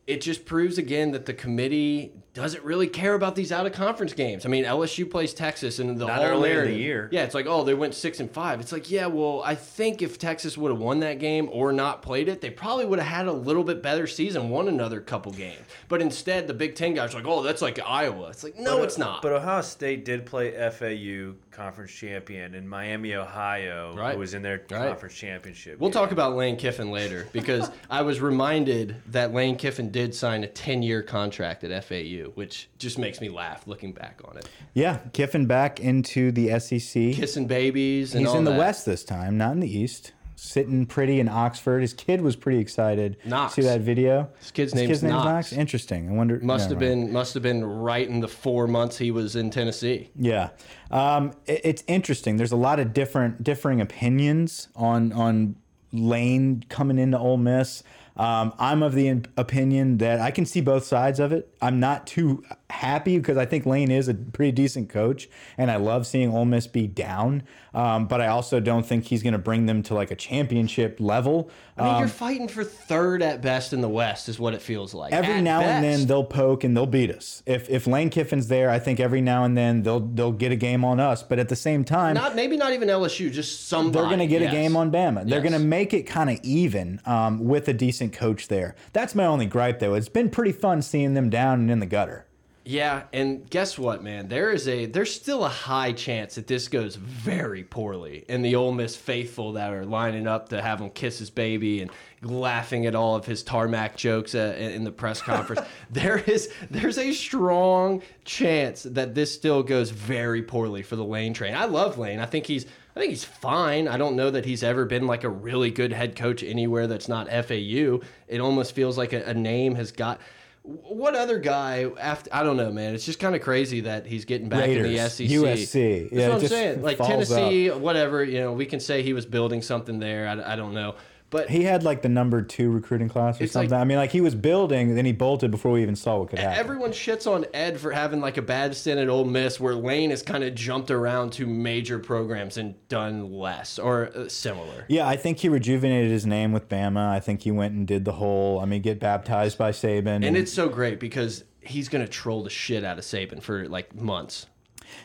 [0.06, 4.12] It just proves again that the committee doesn't really care about these out of conference
[4.12, 4.44] games.
[4.46, 7.08] I mean, LSU plays Texas, and the Not whole early in the year.
[7.10, 8.60] Yeah, it's like, oh, they went six and five.
[8.60, 12.02] It's like, yeah, well, I think if Texas would have won that game or not
[12.02, 15.32] played it, they probably would have had a little bit better season, won another couple
[15.32, 15.58] games.
[15.88, 18.28] But instead, the Big Ten guys are like, oh, that's like Iowa.
[18.28, 19.22] It's like, no, But, it's not.
[19.22, 24.12] But Ohio State did play FAU conference champion and Miami, Ohio, Right.
[24.12, 24.88] who was in their Right.
[24.88, 25.78] conference championship.
[25.80, 25.94] We'll game.
[26.02, 30.48] talk about Lane Kiffin later because I was reminded that Lane Kiffin did sign a
[30.48, 34.46] 10 year contract at FAU, which just makes me laugh looking back on it.
[34.74, 37.14] Yeah, Kiffin back into the SEC.
[37.14, 38.58] Kissing babies and He's all in the that.
[38.58, 40.12] West this time, not in the East.
[40.38, 41.80] Sitting pretty in Oxford.
[41.80, 43.16] His kid was pretty excited.
[43.24, 43.54] Knox.
[43.54, 44.28] See that video?
[44.38, 45.50] His kid's name name's Knox.
[45.52, 46.10] Interesting.
[46.10, 46.38] I wonder.
[46.40, 49.48] Must never have been must have been right in the four months he was in
[49.50, 50.10] Tennessee.
[50.14, 50.50] Yeah,
[50.90, 52.36] um, it- it's interesting.
[52.36, 55.56] There's a lot of different differing opinions on on
[55.92, 57.82] Lane coming into Ole Miss.
[58.16, 61.52] Um, I'm of the opinion that I can see both sides of it.
[61.60, 65.76] I'm not too happy because I think Lane is a pretty decent coach, and I
[65.76, 67.42] love seeing Ole Miss be down.
[67.74, 70.96] Um, but I also don't think he's going to bring them to like a championship
[70.98, 71.50] level.
[71.76, 74.62] I mean, Um, you're fighting for third at best in the West, is what it
[74.62, 75.12] feels like.
[75.12, 77.42] every At now and then they'll poke and they'll beat us.
[77.44, 80.56] If if Lane Kiffin's there, I think every now and then they'll they'll get a
[80.56, 81.22] game on us.
[81.22, 83.92] But at the same time, not maybe not even LSU, just somebody.
[83.98, 84.52] they're going to get yes.
[84.52, 85.28] a game on Bama.
[85.28, 85.50] They're Yes.
[85.50, 88.74] going to make it kind of even um, with a decent coach there.
[88.92, 89.94] That's my only gripe, though.
[89.94, 92.26] It's been pretty fun seeing them down and in the gutter.
[92.68, 94.26] Yeah, and guess what, man?
[94.26, 98.56] There is a there's still a high chance that this goes very poorly, and the
[98.56, 101.92] Ole Miss faithful that are lining up to have him kiss his baby and
[102.22, 105.64] laughing at all of his tarmac jokes uh, in in the press conference.
[105.90, 111.34] there is there's a strong chance that this still goes very poorly for the Lane
[111.34, 111.54] train.
[111.54, 112.18] I love Lane.
[112.18, 112.66] I think he's
[112.96, 113.88] I think he's fine.
[113.88, 117.08] I don't know that he's ever been like a really good head coach anywhere that's
[117.08, 118.00] not FAU.
[118.26, 120.18] It almost feels like a, a name has got.
[120.62, 122.94] What other guy after I don't know, man.
[122.94, 125.26] It's just kind of crazy that he's getting back in the SEC.
[125.28, 126.10] USC.
[126.10, 126.82] That's Yeah, what I'm saying.
[126.82, 128.24] Like Tennessee, whatever.
[128.24, 130.26] You know, we can say he was building something there.
[130.26, 130.96] I, I don't know,
[131.36, 133.78] But He had like the number two recruiting class or It's like- something.
[133.80, 136.38] I mean, like he was building, then he bolted before we even saw what could
[136.38, 136.58] happen.
[136.58, 140.10] Everyone shits on Ed for having like a bad stint at Ole Miss, where Lane
[140.10, 144.84] has kind of jumped around to major programs and done less or uh, similar.
[144.88, 147.06] yeah, I think he rejuvenated his name with Bama.
[147.08, 148.60] I think he went and did the whole.
[148.60, 150.24] I mean, get baptized by Saban.
[150.26, 153.94] And it's so great because he's gonna troll the shit out of Saban for like
[153.94, 154.46] months.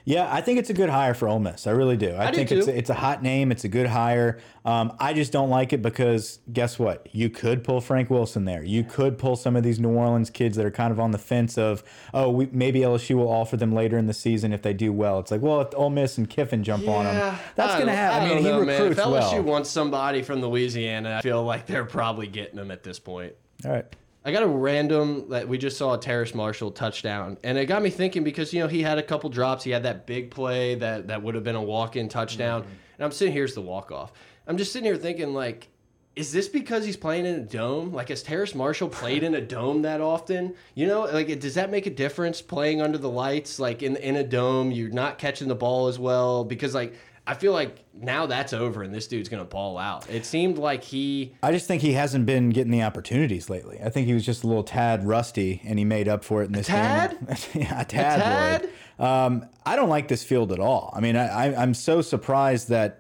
[0.05, 1.67] Yeah, I think it's a good hire for Ole Miss.
[1.67, 2.15] I really do.
[2.15, 2.71] I, do think it's too.
[2.71, 3.51] a, it's a hot name.
[3.51, 4.39] It's a good hire.
[4.65, 7.07] Um, I just don't like it because guess what?
[7.11, 8.63] You could pull Frank Wilson there.
[8.63, 11.17] You could pull some of these New Orleans kids that are kind of on the
[11.17, 11.83] fence of,
[12.13, 15.19] oh, we, maybe LSU will offer them later in the season if they do well.
[15.19, 18.23] It's like, well, if Ole Miss and Kiffin jump on them, that's going to happen.
[18.23, 18.81] I, mean, he know, man.
[18.81, 19.43] recruits If LSU well.
[19.43, 23.33] wants somebody from Louisiana, I feel like they're probably getting them at this point.
[23.65, 23.85] All right.
[24.23, 27.81] I got a random that we just saw a Terrace Marshall touchdown, and it got
[27.81, 29.63] me thinking because you know he had a couple drops.
[29.63, 32.71] He had that big play that that would have been a walk-in touchdown, mm-hmm.
[32.97, 34.13] and I'm sitting here's the walk-off.
[34.45, 35.69] I'm just sitting here thinking like,
[36.15, 37.93] is this because he's playing in a dome?
[37.93, 40.53] Like, has Terrace Marshall played in a dome that often?
[40.75, 43.60] You know, like does that make a difference playing under the lights?
[43.60, 46.93] Like in in a dome, you're not catching the ball as well because like.
[47.27, 50.10] I feel like now that's over and this dude's gonna ball out.
[50.10, 53.79] It seemed like he I just think he hasn't been getting the opportunities lately.
[53.84, 56.47] I think he was just a little tad rusty, and he made up for it
[56.47, 57.12] in this tad?
[57.19, 57.38] game.
[57.63, 57.89] yeah, a tad.
[58.19, 58.69] tad?
[58.99, 60.91] Um, I don't like this field at all.
[60.95, 62.97] I mean, I, I, I'm so surprised that.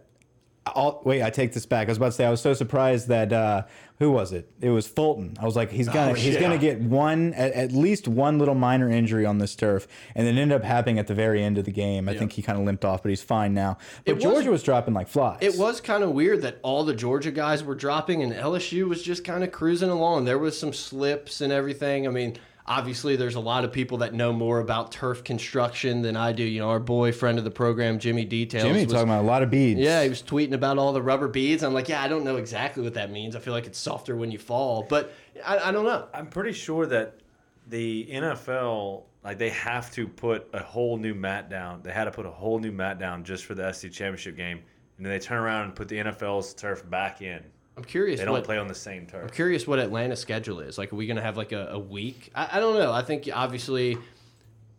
[0.63, 1.87] I'll, wait, I take this back.
[1.87, 3.63] I was about to say I was so surprised that uh,
[4.01, 4.49] who was it?
[4.61, 5.37] It was Fulton.
[5.39, 6.41] I was like, he's gonna Oh, he's yeah.
[6.41, 10.39] gonna get one at, at least one little minor injury on this turf, and then
[10.39, 12.09] ended up happening at the very end of the game.
[12.09, 13.77] I think he kind of limped off, but he's fine now.
[14.05, 15.37] But was- Georgia was dropping like flies.
[15.41, 19.03] It was kind of weird that all the Georgia guys were dropping and LSU was
[19.03, 20.25] just kind of cruising along.
[20.25, 22.07] There was some slips and everything.
[22.07, 26.15] I mean, obviously there's a lot of people that know more about turf construction than
[26.15, 26.43] I do.
[26.43, 28.63] You know, our boy friend of the program, Jimmy Details.
[28.63, 29.79] Jimmy was, talking about a lot of beads.
[29.79, 31.63] yeah, he was tweeting about all the rubber beads.
[31.63, 33.35] I'm like, yeah, I don't know exactly what that means.
[33.35, 35.13] I feel like it's softer when you fall, but
[35.45, 36.07] I, I don't know.
[36.13, 37.19] I'm pretty sure that
[37.67, 41.81] the NFL, like they have to put a whole new mat down.
[41.83, 44.61] They had to put a whole new mat down just for the SEC championship game,
[44.97, 47.43] and then they turn around and put the NFL's turf back in.
[47.81, 48.19] I'm curious.
[48.19, 49.23] They don't what, play on the same turf.
[49.23, 50.77] I'm curious what Atlanta's schedule is.
[50.77, 52.29] Like, are we going to have like a, a week?
[52.35, 52.91] I, I don't know.
[52.91, 53.97] I think obviously,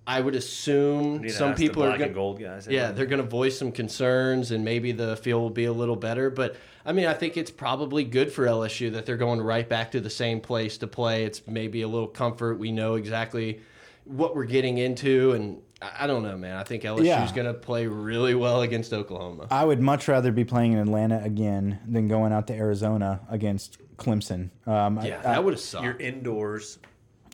[0.06, 2.68] I would assume some people are going gold guys.
[2.68, 5.96] Yeah, they're going to voice some concerns, and maybe the field will be a little
[5.96, 6.30] better.
[6.30, 6.54] But
[6.86, 10.00] I mean, I think it's probably good for LSU that they're going right back to
[10.00, 11.24] the same place to play.
[11.24, 12.60] It's maybe a little comfort.
[12.60, 13.62] We know exactly
[14.04, 16.56] what we're getting into, and I I don't know, man.
[16.56, 17.30] I think LSU's Yeah.
[17.34, 19.46] going to play really well against Oklahoma.
[19.50, 23.78] I would much rather be playing in Atlanta again than going out to Arizona against
[23.96, 24.50] Clemson.
[24.66, 25.84] Um, yeah, I- that would have sucked.
[25.84, 26.78] You're indoors.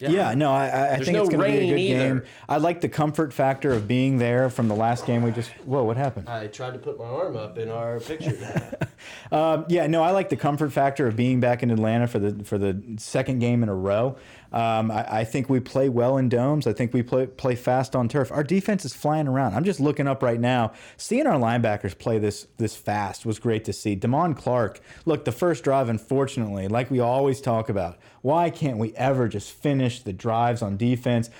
[0.01, 1.99] yeah, no, I, I- I think no it's going to be a good either.
[2.21, 2.23] game.
[2.49, 5.51] I like the comfort factor of being there from the last game we just.
[5.65, 6.29] Whoa, what happened?
[6.29, 8.37] I tried to put my arm up in our picture.
[9.31, 12.45] Um, yeah, no, I like the comfort factor of being back in Atlanta for the
[12.45, 14.17] for the second game in a row.
[14.53, 16.67] Um, I, I think we play well in domes.
[16.67, 18.33] I think we play play fast on turf.
[18.33, 19.55] Our defense is flying around.
[19.55, 23.65] I'm just looking up right now, seeing our linebackers play this this fast was great
[23.67, 23.95] to see.
[23.95, 28.95] Damon Clark, look, the first drive, unfortunately, like we always talk about, why can't we
[28.95, 31.31] ever just finish the drives on defense?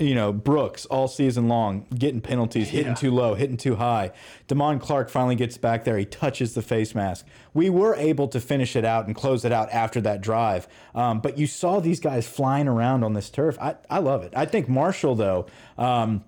[0.00, 4.12] You know, Brooks all season long getting penalties, hitting too low, hitting too high.
[4.48, 5.98] Damon Clark finally gets back there.
[5.98, 7.26] He touches the face mask.
[7.52, 10.66] We were able to finish it out and close it out after that drive.
[10.94, 13.58] Um, but you saw these guys flying around on this turf.
[13.60, 14.32] I, I love it.
[14.34, 16.24] I think Marshall, though, um,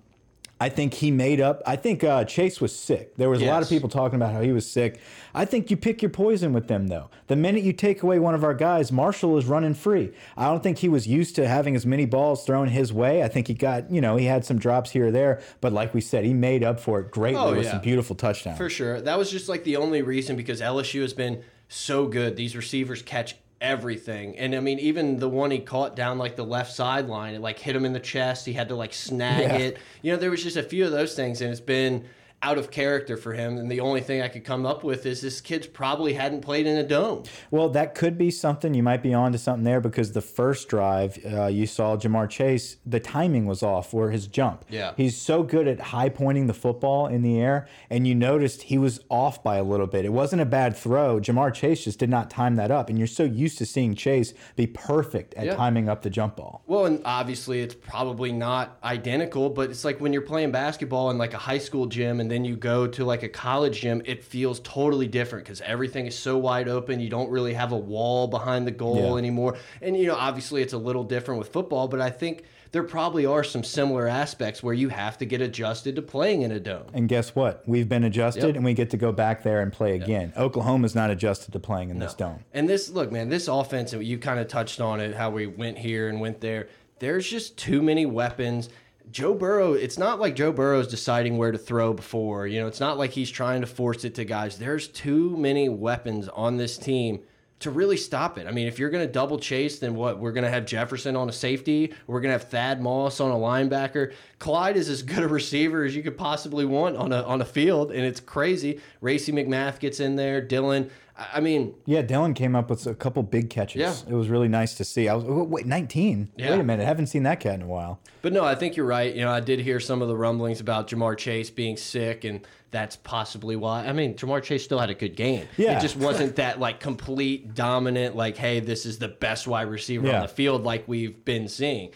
[0.63, 1.61] I think he made up.
[1.65, 3.15] I think uh, Chase was sick.
[3.17, 4.99] There was a lot of people talking about how he was sick.
[5.35, 7.09] I think you pick your poison with them, though.
[7.27, 10.13] The minute you take away one of our guys, Marshall is running free.
[10.37, 13.23] I don't think he was used to having as many balls thrown his way.
[13.23, 15.93] I think he got, you know, he had some drops here or there, but like
[15.93, 17.71] we said, he made up for it greatly Oh, with yeah.
[17.71, 18.57] some beautiful touchdowns.
[18.57, 19.01] For sure.
[19.01, 22.35] That was just like the only reason because LSU has been so good.
[22.37, 24.37] These receivers catch everything.
[24.37, 27.57] And I mean, even the one he caught down like the left sideline, it like
[27.57, 28.45] hit him in the chest.
[28.45, 29.57] He had to like snag Yeah.
[29.57, 29.77] it.
[30.03, 32.05] You know, there was just a few of those things, and it's been
[32.43, 33.57] out of character for him.
[33.57, 36.67] And the only thing I could come up with is this kid's probably hadn't played
[36.67, 37.23] in a dome.
[37.49, 38.73] Well, that could be something.
[38.73, 42.77] You might be onto something there because the first drive uh, you saw Ja'Marr Chase,
[42.85, 44.65] the timing was off for his jump.
[44.69, 44.91] Yeah.
[44.97, 48.77] He's so good at high pointing the football in the air, and you noticed he
[48.77, 50.03] was off by a little bit.
[50.03, 51.19] It wasn't a bad throw.
[51.19, 54.33] Ja'Marr Chase just did not time that up, and you're so used to seeing Chase
[54.57, 55.55] be perfect at Yeah.
[55.55, 56.61] timing up the jump ball.
[56.67, 61.17] Well, and obviously it's probably not identical, but it's like when you're playing basketball in
[61.17, 64.23] like a high school gym and then you go to like a college gym, it
[64.23, 66.99] feels totally different because everything is so wide open.
[66.99, 69.17] You don't really have a wall behind the goal Yeah.
[69.17, 69.55] anymore.
[69.81, 73.23] And, you know, obviously it's a little different with football, but I think there probably
[73.23, 76.87] are some similar aspects where you have to get adjusted to playing in a dome.
[76.91, 77.61] And guess what?
[77.67, 78.55] We've been adjusted, Yep.
[78.55, 80.33] and we get to go back there and play again.
[80.35, 82.39] Oklahoma's not adjusted to playing in this dome.
[82.51, 85.77] And this, look, man, this offense, you kind of touched on it, how we went
[85.77, 86.67] here and went there.
[86.97, 88.69] There's just too many weapons.
[89.11, 92.47] Joe Burrow, it's not like Joe Burrow's deciding where to throw before.
[92.47, 94.57] You know, it's not like he's trying to force it to guys.
[94.57, 97.21] There's too many weapons on this team
[97.59, 98.45] to really stop it.
[98.45, 100.19] I mean, if you're going to double chase, then what?
[100.19, 101.93] We're going to have Jefferson on a safety.
[102.07, 104.13] We're going to have Thad Moss on a linebacker.
[104.39, 107.45] Clyde is as good a receiver as you could possibly want on a on a
[107.45, 108.81] field, and it's crazy.
[108.99, 110.41] Racey McMath gets in there.
[110.41, 110.89] Dylan.
[111.15, 113.79] I mean, Yeah, Dylan came up with a couple big catches.
[113.79, 114.11] Yeah.
[114.11, 115.07] It was really nice to see.
[115.07, 116.29] I was oh, wait, 19.
[116.37, 116.51] Yeah.
[116.51, 117.99] Wait a minute, I haven't seen that cat in a while.
[118.23, 119.13] But no, I think you're right.
[119.13, 122.41] You know, I did hear some of the rumblings about Ja'Marr Chase being sick, and
[122.71, 123.85] that's possibly why.
[123.85, 125.47] I mean, Ja'Marr Chase still had a good game.
[125.57, 125.77] Yeah.
[125.77, 130.07] It just wasn't that like complete dominant, like, hey, this is the best wide receiver
[130.07, 130.15] Yeah.
[130.15, 131.91] on the field, like we've been seeing.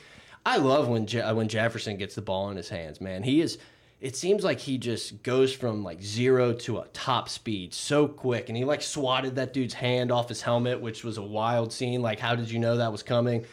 [0.45, 3.24] I love when Je when Jefferson gets the ball in his hands, man.
[3.24, 3.57] He is.
[4.00, 8.50] It seems like he just goes from like zero to a top speed so quick,
[8.50, 12.02] and he like swatted that dude's hand off his helmet, which was a wild scene.
[12.02, 13.45] Like, how did you know that was coming?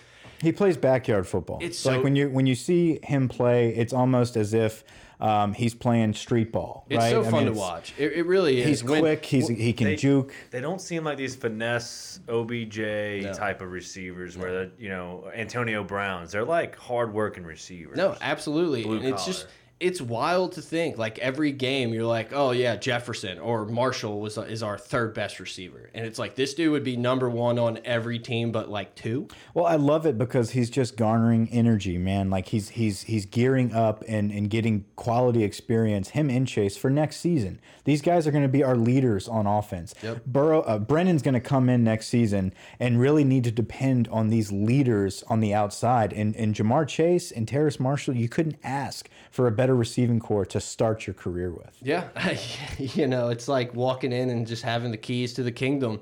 [0.43, 1.59] He plays backyard football.
[1.63, 4.85] It's like when you when you see him play, it's almost as if
[5.19, 6.85] um, he's playing street ball.
[6.91, 7.13] It's right?
[7.13, 7.95] so I fun mean, to watch.
[7.97, 8.67] It, it really is.
[8.67, 9.25] He's When- quick.
[9.25, 10.35] He's he can they- juke.
[10.51, 15.83] They don't seem like these finesse OBJ type of receivers where they're, you know Antonio
[15.83, 16.33] Browns.
[16.33, 17.97] They're like hard working receivers.
[17.97, 18.83] No, absolutely.
[18.83, 19.55] Blue and it's just collar.
[19.85, 24.39] It's wild to think like every game you're like, oh yeah, Jefferson or Marshall was
[24.39, 27.79] is our third best receiver, and it's like this dude would be number one on
[27.85, 29.29] every team, but like two.
[29.53, 32.31] Well, I love it because he's just garnering energy, man.
[32.31, 36.09] Like he's he's he's gearing up and and getting quality experience.
[36.09, 37.61] Him and Chase for next season.
[37.85, 39.95] These guys are going to be our leaders on offense.
[40.03, 40.25] Yep.
[40.25, 44.29] Burrow, uh, Brennan's going to come in next season and really need to depend on
[44.29, 46.15] these leaders on the outside.
[46.15, 50.47] And and Ja'Marr Chase and Terrace Marshall, you couldn't ask for a better receiving corps
[50.47, 51.77] to start your career with.
[51.83, 52.09] Yeah,
[52.79, 56.01] you know, it's like walking in and just having the keys to the kingdom.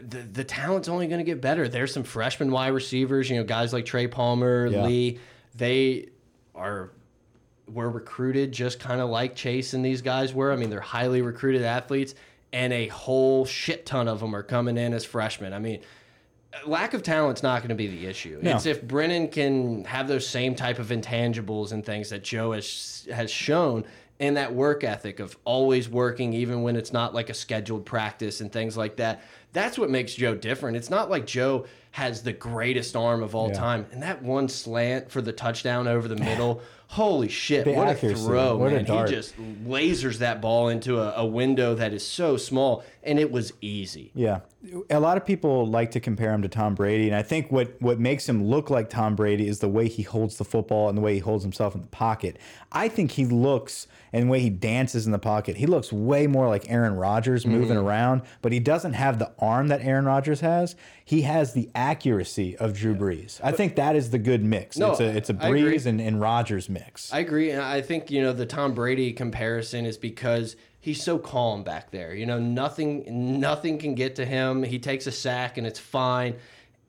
[0.00, 1.68] The, the talent's only going to get better.
[1.68, 4.84] There's some freshman wide receivers, you know, guys like Trey Palmer, Yeah.
[4.84, 5.18] Lee.
[5.54, 6.08] They
[6.54, 6.90] are
[7.66, 10.52] were recruited just kind of like Chase and these guys were.
[10.52, 12.14] I mean, they're highly recruited athletes,
[12.52, 15.52] and a whole shit ton of them are coming in as freshmen.
[15.52, 15.80] I mean,
[16.64, 18.38] lack of talent's not going to be the issue.
[18.42, 18.56] No.
[18.56, 23.06] It's if Brennan can have those same type of intangibles and things that Joe has
[23.12, 23.84] has shown
[24.18, 28.40] and that work ethic of always working even when it's not like a scheduled practice
[28.40, 29.22] and things like that.
[29.52, 30.76] That's what makes Joe different.
[30.76, 31.66] It's not like Joe
[31.96, 33.54] has the greatest arm of all Yeah.
[33.54, 33.86] time.
[33.90, 38.22] And that one slant for the touchdown over the middle, holy shit, The what accuracy,
[38.22, 38.84] a throw, what a man.
[38.84, 39.08] dart.
[39.08, 39.34] He just
[39.66, 44.10] lasers that ball into a, a window that is so small and it was easy.
[44.14, 44.40] Yeah.
[44.90, 47.06] A lot of people like to compare him to Tom Brady.
[47.06, 50.02] And I think what, what makes him look like Tom Brady is the way he
[50.02, 52.36] holds the football and the way he holds himself in the pocket.
[52.72, 56.26] I think he looks, and the way he dances in the pocket, he looks way
[56.26, 57.52] more like Aaron Rodgers mm-hmm.
[57.56, 60.74] moving around, but he doesn't have the arm that Aaron Rodgers has.
[61.06, 63.40] He has the accuracy of Drew Brees.
[63.40, 64.76] I think that is the good mix.
[64.76, 65.34] No, it's a, it's a.
[65.34, 67.12] Brees and, and Rodgers mix.
[67.12, 71.16] I agree, and I think you know the Tom Brady comparison is because he's so
[71.16, 72.12] calm back there.
[72.12, 74.64] You know, nothing nothing can get to him.
[74.64, 76.36] He takes a sack and it's fine.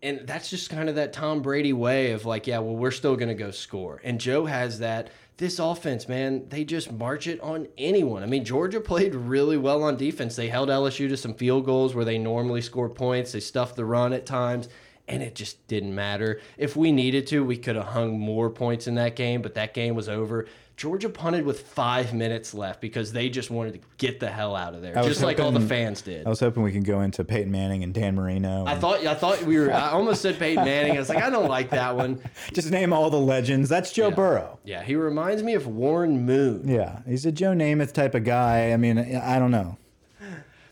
[0.02, 3.16] And that's just kind of that Tom Brady way of like, yeah, well, we're still
[3.16, 4.00] going to go score.
[4.04, 5.10] And Joe has that.
[5.38, 8.24] This offense, man, they just march it on anyone.
[8.24, 10.36] I mean, Georgia played really well on defense.
[10.36, 13.34] They held LSU to some field goals where they normally score points.
[13.34, 14.68] They stuffed the run at times
[15.08, 16.42] and it just didn't matter.
[16.58, 19.74] If we needed to, we could have hung more points in that game, but that
[19.74, 20.48] game was over.
[20.78, 24.76] Georgia punted with five minutes left because they just wanted to get the hell out
[24.76, 26.28] of there, just like all the fans did.
[26.28, 28.64] I was hoping we could go into Peyton Manning and Dan Marino.
[28.68, 29.74] I thought, I thought we were.
[29.74, 30.96] I almost said Peyton Manning.
[30.96, 32.22] I was like, I don't like that one.
[32.54, 33.70] just name all the legends.
[33.70, 34.60] That's Joe Burrow.
[34.64, 36.68] Yeah, he reminds me of Warren Moon.
[36.68, 38.72] Yeah, he's a Joe Namath type of guy.
[38.72, 39.80] I mean, I don't know.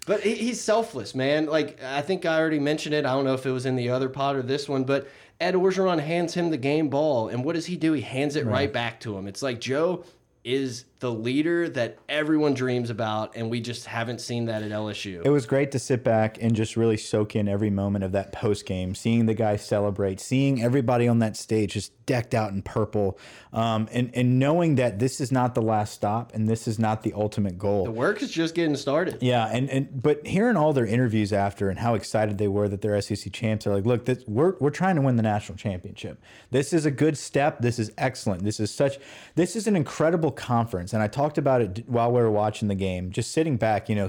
[0.06, 1.48] But he's selfless, man.
[1.48, 3.08] Like I think I already mentioned it.
[3.08, 5.08] I don't know if it was in the other pod or this one, but
[5.40, 7.94] Ed Orgeron hands him the game ball, and what does he do?
[7.94, 9.28] He hands it right, back to him.
[9.28, 10.06] It's like Joe
[10.44, 15.24] is the leader that everyone dreams about, and we just haven't seen that at LSU.
[15.24, 18.32] It was great to sit back and just really soak in every moment of that
[18.32, 22.64] post game, seeing the guys celebrate, seeing everybody on that stage just decked out in
[22.64, 23.20] purple,
[23.54, 27.04] um, and and knowing that this is not the last stop and this is not
[27.04, 27.86] the ultimate goal.
[27.86, 29.20] the work is just getting started.
[29.22, 32.82] Yeah, and, and but hearing all their interviews after and how excited they were that
[32.82, 36.20] they're SEC champs, they're like, look, this, we're we're trying to win the national championship.
[36.50, 37.62] This is a good step.
[37.62, 38.44] This is excellent.
[38.44, 38.98] This is such.
[39.36, 40.95] This is an incredible conference.
[40.96, 43.90] And I talked about it while we were watching the game, just sitting back.
[43.90, 44.08] You know,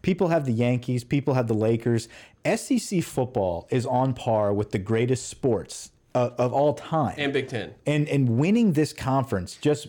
[0.00, 2.08] people have the Yankees, people have the Lakers.
[2.46, 7.14] SEC football is on par with the greatest sports uh, of all time.
[7.18, 7.74] And Big Ten.
[7.86, 9.88] And and winning this conference just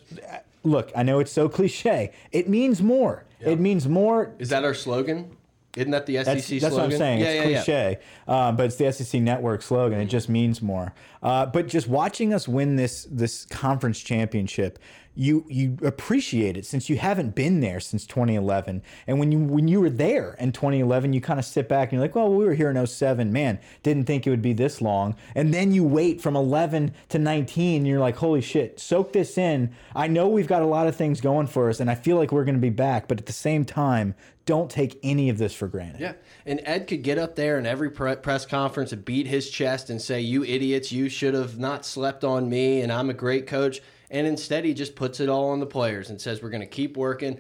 [0.63, 0.91] look.
[0.95, 2.11] I know it's so cliche.
[2.31, 3.25] It means more.
[3.41, 3.47] Yep.
[3.47, 4.35] It means more.
[4.39, 5.37] Is that our slogan?
[5.75, 6.61] Isn't that the SEC that's, slogan?
[6.61, 7.19] That's what I'm saying.
[7.19, 8.47] Yeah, it's yeah, cliche, yeah.
[8.47, 9.99] Um, but it's the SEC network slogan.
[9.99, 10.93] It just means more.
[11.21, 14.79] Uh, but just watching us win this this conference championship,
[15.15, 18.81] you you appreciate it since you haven't been there since 2011.
[19.07, 21.93] And when you when you were there in 2011, you kind of sit back and
[21.93, 23.31] you're like, well, we were here in 07.
[23.33, 25.15] Man, didn't think it would be this long.
[25.35, 27.77] And then you wait from 11 to 19.
[27.77, 29.75] And you're like, holy shit, soak this in.
[29.95, 32.31] I know we've got a lot of things going for us, and I feel like
[32.31, 33.07] we're going to be back.
[33.07, 36.01] But at the same time, don't take any of this for granted.
[36.01, 36.13] Yeah.
[36.45, 40.01] And Ed could get up there in every press conference and beat his chest and
[40.01, 43.81] say, You idiots, you should have not slept on me, and I'm a great coach.
[44.11, 46.67] And instead, he just puts it all on the players and says, We're going to
[46.67, 47.39] keep working.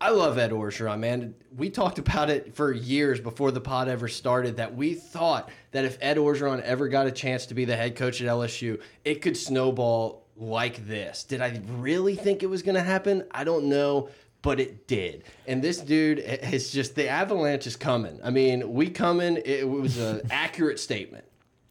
[0.00, 1.34] I love Ed Orgeron, man.
[1.56, 5.84] We talked about it for years before the pod ever started that we thought that
[5.84, 9.22] if Ed Orgeron ever got a chance to be the head coach at LSU, it
[9.22, 11.24] could snowball like this.
[11.24, 13.24] Did I really think it was going to happen?
[13.30, 14.10] I don't know
[14.44, 15.24] but it did.
[15.46, 18.20] And this dude is just the avalanche is coming.
[18.22, 19.40] I mean, we coming.
[19.42, 21.24] It was an accurate statement.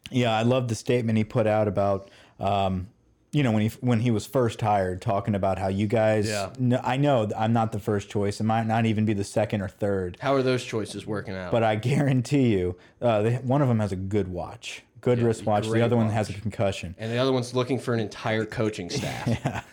[0.09, 2.09] Yeah, I love the statement he put out about.
[2.39, 2.87] Um,
[3.33, 6.29] you know when he when he was first hired, talking about how you guys.
[6.29, 6.53] Yeah.
[6.59, 8.39] Know, I know I'm not the first choice.
[8.39, 10.17] It might not even be the second or third.
[10.21, 11.51] How are those choices working out?
[11.51, 15.25] But I guarantee you, uh, they, one of them has a good watch, good yeah,
[15.25, 15.67] wristwatch.
[15.67, 16.05] The other watch.
[16.05, 19.27] one has a concussion, and the other one's looking for an entire coaching staff.
[19.27, 19.63] yeah.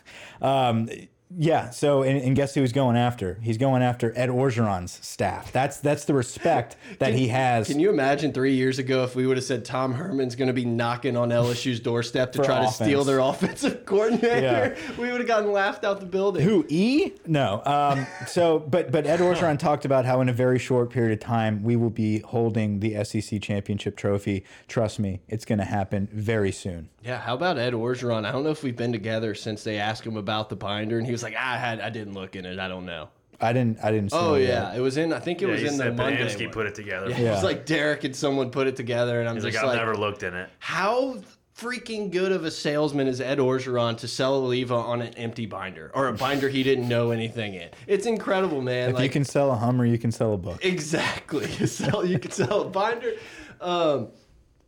[0.40, 0.88] Um,
[1.36, 1.70] yeah.
[1.70, 3.38] So, and, and, guess who he's going after?
[3.40, 5.52] He's going after Ed Orgeron's staff.
[5.52, 7.68] That's that's the respect that can, he has.
[7.68, 10.54] Can you imagine three years ago if we would have said Tom Herman's going to
[10.54, 12.78] be knocking on LSU's doorstep to try offense.
[12.78, 14.76] to steal their offensive coordinator?
[14.76, 14.96] Yeah.
[14.98, 16.42] We would have gotten laughed out the building.
[16.42, 17.12] Who E?
[17.26, 17.62] No.
[17.64, 21.20] Um, so, but but Ed Orgeron talked about how in a very short period of
[21.20, 24.44] time we will be holding the SEC championship trophy.
[24.66, 26.88] Trust me, it's going to happen very soon.
[27.04, 27.18] Yeah.
[27.18, 28.26] How about Ed Orgeron?
[28.26, 31.06] I don't know if we've been together since they asked him about the binder, and
[31.06, 32.58] he was was like, I had, I didn't look in it.
[32.58, 33.08] I don't know.
[33.42, 33.82] I didn't.
[33.82, 34.10] I didn't.
[34.12, 35.12] oh yeah, it was in.
[35.14, 36.22] I think it yeah, was in the Monday.
[36.22, 36.52] Bansky one.
[36.52, 37.08] put it together.
[37.08, 37.28] Yeah, yeah.
[37.30, 39.68] It was like Derek and someone put it together, and I'm He's just like, I've
[39.70, 40.50] like, never looked in it.
[40.58, 41.16] How
[41.56, 45.90] freaking good of a salesman is Ed Orgeron to sell Alleva on an empty binder
[45.94, 47.70] or a binder he didn't know anything in?
[47.86, 48.90] It's incredible, man.
[48.90, 50.62] If like, you can sell a Hummer, you can sell a book.
[50.64, 51.48] Exactly.
[51.58, 52.04] You sell.
[52.04, 53.12] You can sell a binder.
[53.60, 54.08] Um,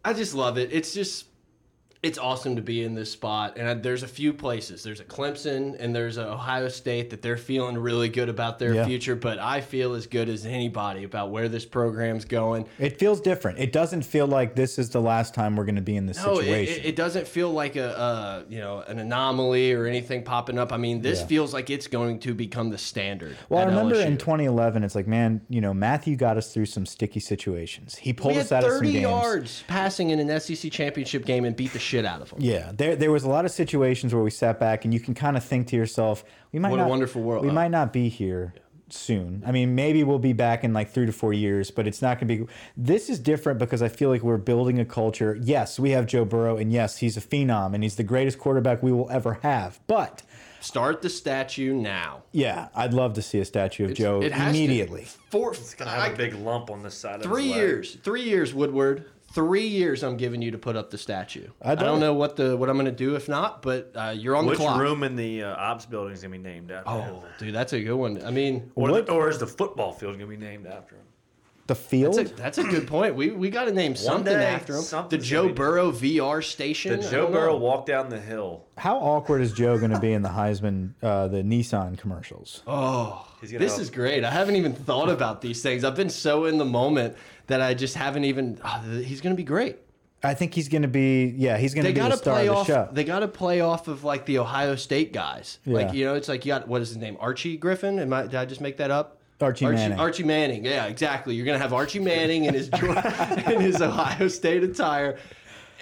[0.02, 0.70] I just love it.
[0.72, 1.26] It's just
[2.02, 3.56] it's awesome to be in this spot.
[3.56, 4.82] And there's a few places.
[4.82, 8.74] There's a Clemson and there's a Ohio State that they're feeling really good about their
[8.74, 8.84] yeah.
[8.84, 9.14] future.
[9.14, 12.66] But I feel as good as anybody about where this program's going.
[12.80, 13.60] It feels different.
[13.60, 16.16] It doesn't feel like this is the last time we're going to be in this
[16.16, 16.82] no, situation.
[16.82, 20.72] It, it, doesn't feel like a, a, you know an anomaly or anything popping up.
[20.72, 21.26] I mean, this yeah.
[21.26, 23.36] feels like it's going to become the standard.
[23.48, 24.06] Well, I remember LSU.
[24.06, 27.94] in 2011, it's like, man, you know, Matthew got us through some sticky situations.
[27.94, 28.94] He pulled us out of some games.
[28.94, 32.38] 30 yards passing in an SEC championship game and beat the shit out of them.
[32.40, 35.14] Yeah, there there was a lot of situations where we sat back and you can
[35.14, 37.42] kind of think to yourself, we might what not, a wonderful world.
[37.42, 37.54] We uh-huh.
[37.54, 38.52] might not be here.
[38.54, 38.60] Yeah.
[38.94, 39.42] Soon.
[39.46, 42.20] I mean, maybe we'll be back in like three to four years, but it's not
[42.20, 42.52] going to be.
[42.76, 45.38] This is different because I feel like we're building a culture.
[45.40, 48.82] Yes, we have Joe Burrow, and yes, he's a phenom, and he's the greatest quarterback
[48.82, 49.80] we will ever have.
[49.86, 50.22] But
[50.60, 52.22] Start the statue now.
[52.32, 55.04] Yeah, I'd love to see a statue of it's, Joe immediately.
[55.04, 57.22] To, four, it's gonna have I, a big lump on the side.
[57.22, 57.96] Three years.
[58.04, 61.48] Three years, Woodward three years I'm giving you to put up the statue.
[61.60, 64.36] I, don't know what the what I'm going to do if not, but uh, you're
[64.36, 64.78] on Which the clock.
[64.78, 66.90] Which room in the uh, ops building is going to be named after?
[66.90, 67.18] Oh, him?
[67.38, 68.22] dude, that's a good one.
[68.24, 71.02] I mean, what, or is the football field going to be named after him?
[71.68, 72.16] The field?
[72.16, 73.14] That's a, that's a good point.
[73.14, 75.08] We we got to name something day, after him.
[75.08, 77.00] The Joe Burrow VR station.
[77.00, 78.64] The Joe Burrow walk down the hill.
[78.76, 82.62] How awkward is Joe going to be in the Heisman, uh, the Nissan commercials?
[82.66, 84.24] Oh, this is great.
[84.24, 85.84] I haven't even thought about these things.
[85.84, 87.16] I've been so in the moment
[87.46, 88.60] that I just haven't even.
[88.64, 89.78] Oh, he's going to be great.
[90.24, 91.34] I think he's going to be.
[91.36, 92.88] Yeah, he's going to be the star play of the off, show.
[92.92, 95.58] They got to play off of like the Ohio State guys.
[95.64, 95.74] Yeah.
[95.74, 97.16] Like you know, it's like you got what is his name?
[97.20, 97.98] Archie Griffin.
[97.98, 98.22] Am I?
[98.22, 99.18] Did I just make that up?
[99.42, 99.98] Archie, Archie Manning.
[99.98, 100.64] Archie Manning.
[100.64, 101.34] Yeah, exactly.
[101.34, 105.18] You're gonna have Archie Manning in his in his Ohio State attire,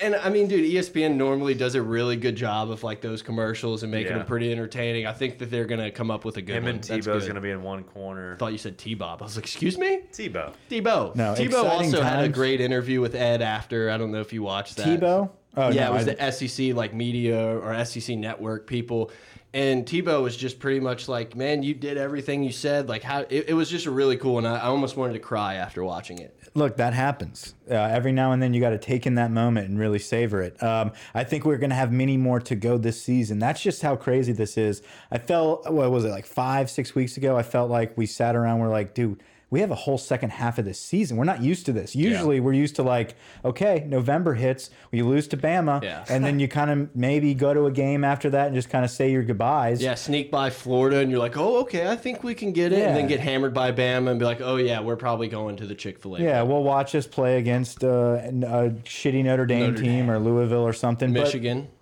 [0.00, 3.82] and I mean, dude, ESPN normally does a really good job of like those commercials
[3.82, 4.18] and making yeah.
[4.18, 5.06] them pretty entertaining.
[5.06, 6.74] I think that they're gonna come up with a good Him one.
[6.74, 8.34] and Tebow's gonna be in one corner.
[8.34, 9.22] I thought you said T Bob.
[9.22, 10.54] I was like, excuse me, Tebow.
[10.70, 11.14] Tebow.
[11.14, 12.12] No, Tebow also times.
[12.12, 13.90] had a great interview with Ed after.
[13.90, 14.86] I don't know if you watched that.
[14.86, 15.30] Tebow.
[15.56, 16.14] Oh, yeah, no, it was I...
[16.14, 19.10] the SEC like media or SEC network people
[19.52, 23.20] And Tebow was just pretty much like, "Man, you did everything you said." Like how
[23.28, 25.82] it, it was just a really cool, and I, I almost wanted to cry after
[25.82, 26.36] watching it.
[26.54, 27.54] Look, that happens.
[27.70, 30.42] Uh, every now and then you got to take in that moment and really savor
[30.42, 30.60] it.
[30.62, 33.38] Um, I think we're going to have many more to go this season.
[33.38, 34.82] That's just how crazy this is.
[35.12, 37.36] I felt, what was it, like five, six weeks ago?
[37.36, 40.58] I felt like we sat around, we're like, dude, we have a whole second half
[40.58, 41.16] of this season.
[41.16, 41.96] We're not used to this.
[41.96, 46.04] Usually we're used to like, okay, November hits, we lose to Bama, Yeah.
[46.08, 48.84] and then you kind of maybe go to a game after that and just kind
[48.84, 49.82] of say your goodbyes.
[49.82, 52.78] Yeah, sneak by Florida, and you're like, "Oh, okay, I think we can get it,"
[52.86, 55.66] and then get hammered by Bama, and be like, "Oh yeah, we're probably going to
[55.66, 57.88] the Chick Fil A." Yeah, we'll watch us play against uh,
[58.22, 61.12] a shitty Notre Dame Notre team or Louisville or something.
[61.12, 61.62] but- Michigan.
[61.62, 61.79] But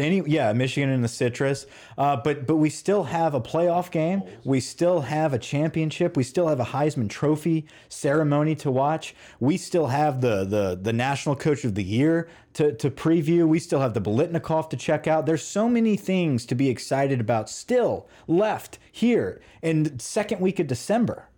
[0.00, 1.66] any yeah, Michigan and the Citrus.
[1.96, 4.22] Uh, but but we still have a playoff game.
[4.44, 6.16] We still have a championship.
[6.16, 9.14] We still have a Heisman Trophy ceremony to watch.
[9.40, 13.46] We still have the the the National Coach of the Year to to preview.
[13.46, 15.26] We still have the Biletnikoff to check out.
[15.26, 20.66] There's so many things to be excited about still left here in second week of
[20.66, 21.28] December.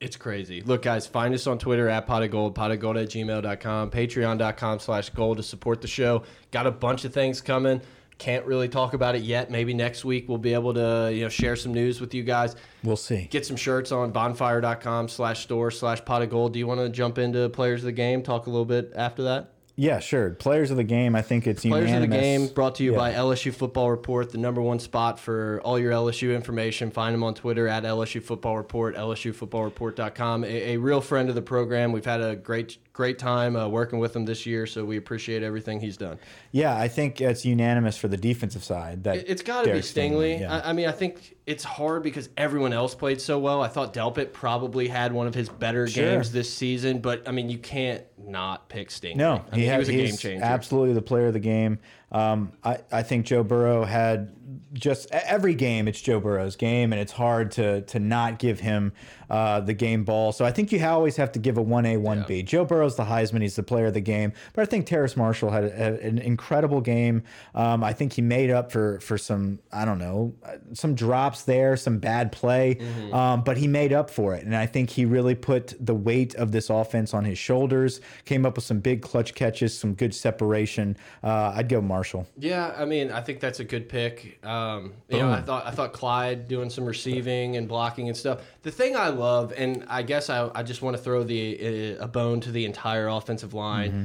[0.00, 0.60] It's crazy.
[0.60, 3.90] Look, guys, find us on Twitter at pot of gold, pot of gold at gmail.com,
[3.90, 6.22] patreon.com slash gold to support the show.
[6.52, 7.80] Got a bunch of things coming.
[8.18, 9.50] Can't really talk about it yet.
[9.50, 12.56] Maybe next week we'll be able to, you know, share some news with you guys.
[12.82, 13.28] We'll see.
[13.30, 16.52] Get some shirts on bonfire.com slash store slash pot of gold.
[16.52, 18.22] Do you want to jump into players of the game?
[18.22, 19.52] Talk a little bit after that?
[19.80, 20.30] Yeah, sure.
[20.30, 21.14] Players of the game.
[21.14, 22.98] I think it's Players of the game brought to you Yeah.
[22.98, 26.90] by LSU Football Report, the number one spot for all your LSU information.
[26.90, 30.42] Find them on Twitter at LSU Football Report, LSUFootballReport.com.
[30.42, 31.92] A, a real friend of the program.
[31.92, 35.44] We've had a great great time uh, working with him this year, so we appreciate
[35.44, 36.18] everything he's done.
[36.50, 39.04] Yeah, I think it's unanimous for the defensive side.
[39.04, 40.40] That It- It's got to be Derek Stingley.
[40.40, 40.56] yeah.
[40.64, 43.62] I, I mean, I think it's hard because everyone else played so well.
[43.62, 46.06] I thought Delpit probably had one of his better Sure.
[46.16, 49.14] games this season, but I mean, you can't not pick Stingley.
[49.14, 50.44] No, I mean, he, had- was a game changer.
[50.44, 51.78] Absolutely the player of the game.
[52.10, 54.32] Um, I, I think Joe Burrow had
[54.72, 55.88] just every game.
[55.88, 58.92] It's Joe Burrow's game, and it's hard to to not give him
[59.30, 60.32] uh, the game ball.
[60.32, 62.42] So I think you always have to give a one A one B.
[62.42, 63.42] Joe Burrow's the Heisman.
[63.42, 64.32] He's the player of the game.
[64.54, 67.22] But I think Terrace Marshall had a, an incredible game.
[67.54, 71.42] Um, I think he made up for for some I don't know uh, some drops
[71.42, 73.14] there, some bad play, Mm-hmm.
[73.14, 74.44] um, but he made up for it.
[74.44, 78.00] And I think he really put the weight of this offense on his shoulders.
[78.24, 80.96] Came up with some big clutch catches, some good separation.
[81.22, 82.26] Uh, I'd go Marshall.
[82.38, 84.37] Yeah, I mean, I think that's a good pick.
[84.42, 88.42] Um, you know, I thought I thought Clyde doing some receiving and blocking and stuff.
[88.62, 92.04] The thing I love, and I guess I, I just want to throw the uh,
[92.04, 93.90] a bone to the entire offensive line.
[93.90, 94.04] Mm-hmm.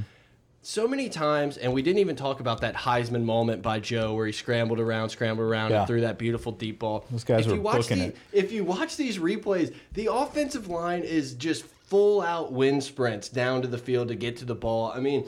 [0.65, 4.25] So many times, and we didn't even talk about that Heisman moment by Joe, where
[4.25, 5.79] he scrambled around, scrambled around, Yeah.
[5.79, 7.05] and threw that beautiful deep ball.
[7.11, 8.17] Those guys if were you watch booking the, it.
[8.31, 13.61] If you watch these replays, the offensive line is just full out wind sprints down
[13.61, 14.93] to the field to get to the ball.
[14.95, 15.27] I mean,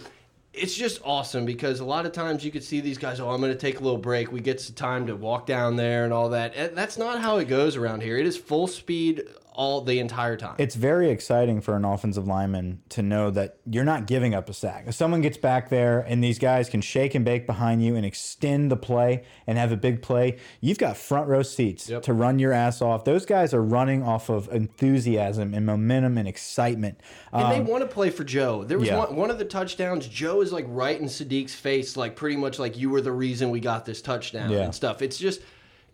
[0.58, 3.40] it's just awesome because a lot of times you could see these guys, oh, I'm
[3.40, 4.32] going to take a little break.
[4.32, 6.56] We get some time to walk down there and all that.
[6.56, 8.18] And that's not how it goes around here.
[8.18, 9.24] It is full speed
[9.56, 10.56] all the entire time.
[10.58, 14.54] It's very exciting for an offensive lineman to know that you're not giving up a
[14.54, 14.84] sack.
[14.88, 18.06] If someone gets back there and these guys can shake and bake behind you and
[18.06, 22.04] extend the play and have a big play, you've got front row seats Yep.
[22.04, 23.06] to run your ass off.
[23.06, 27.00] Those guys are running off of enthusiasm and momentum and excitement.
[27.34, 28.64] And Um, they want to play for Joe.
[28.64, 28.98] There was yeah.
[28.98, 30.08] one, one of the touchdowns.
[30.08, 33.50] Joe is like right in Saahdiq's face, like pretty much like you were the reason
[33.50, 34.60] we got this touchdown Yeah.
[34.64, 35.02] and stuff.
[35.02, 35.42] It's just,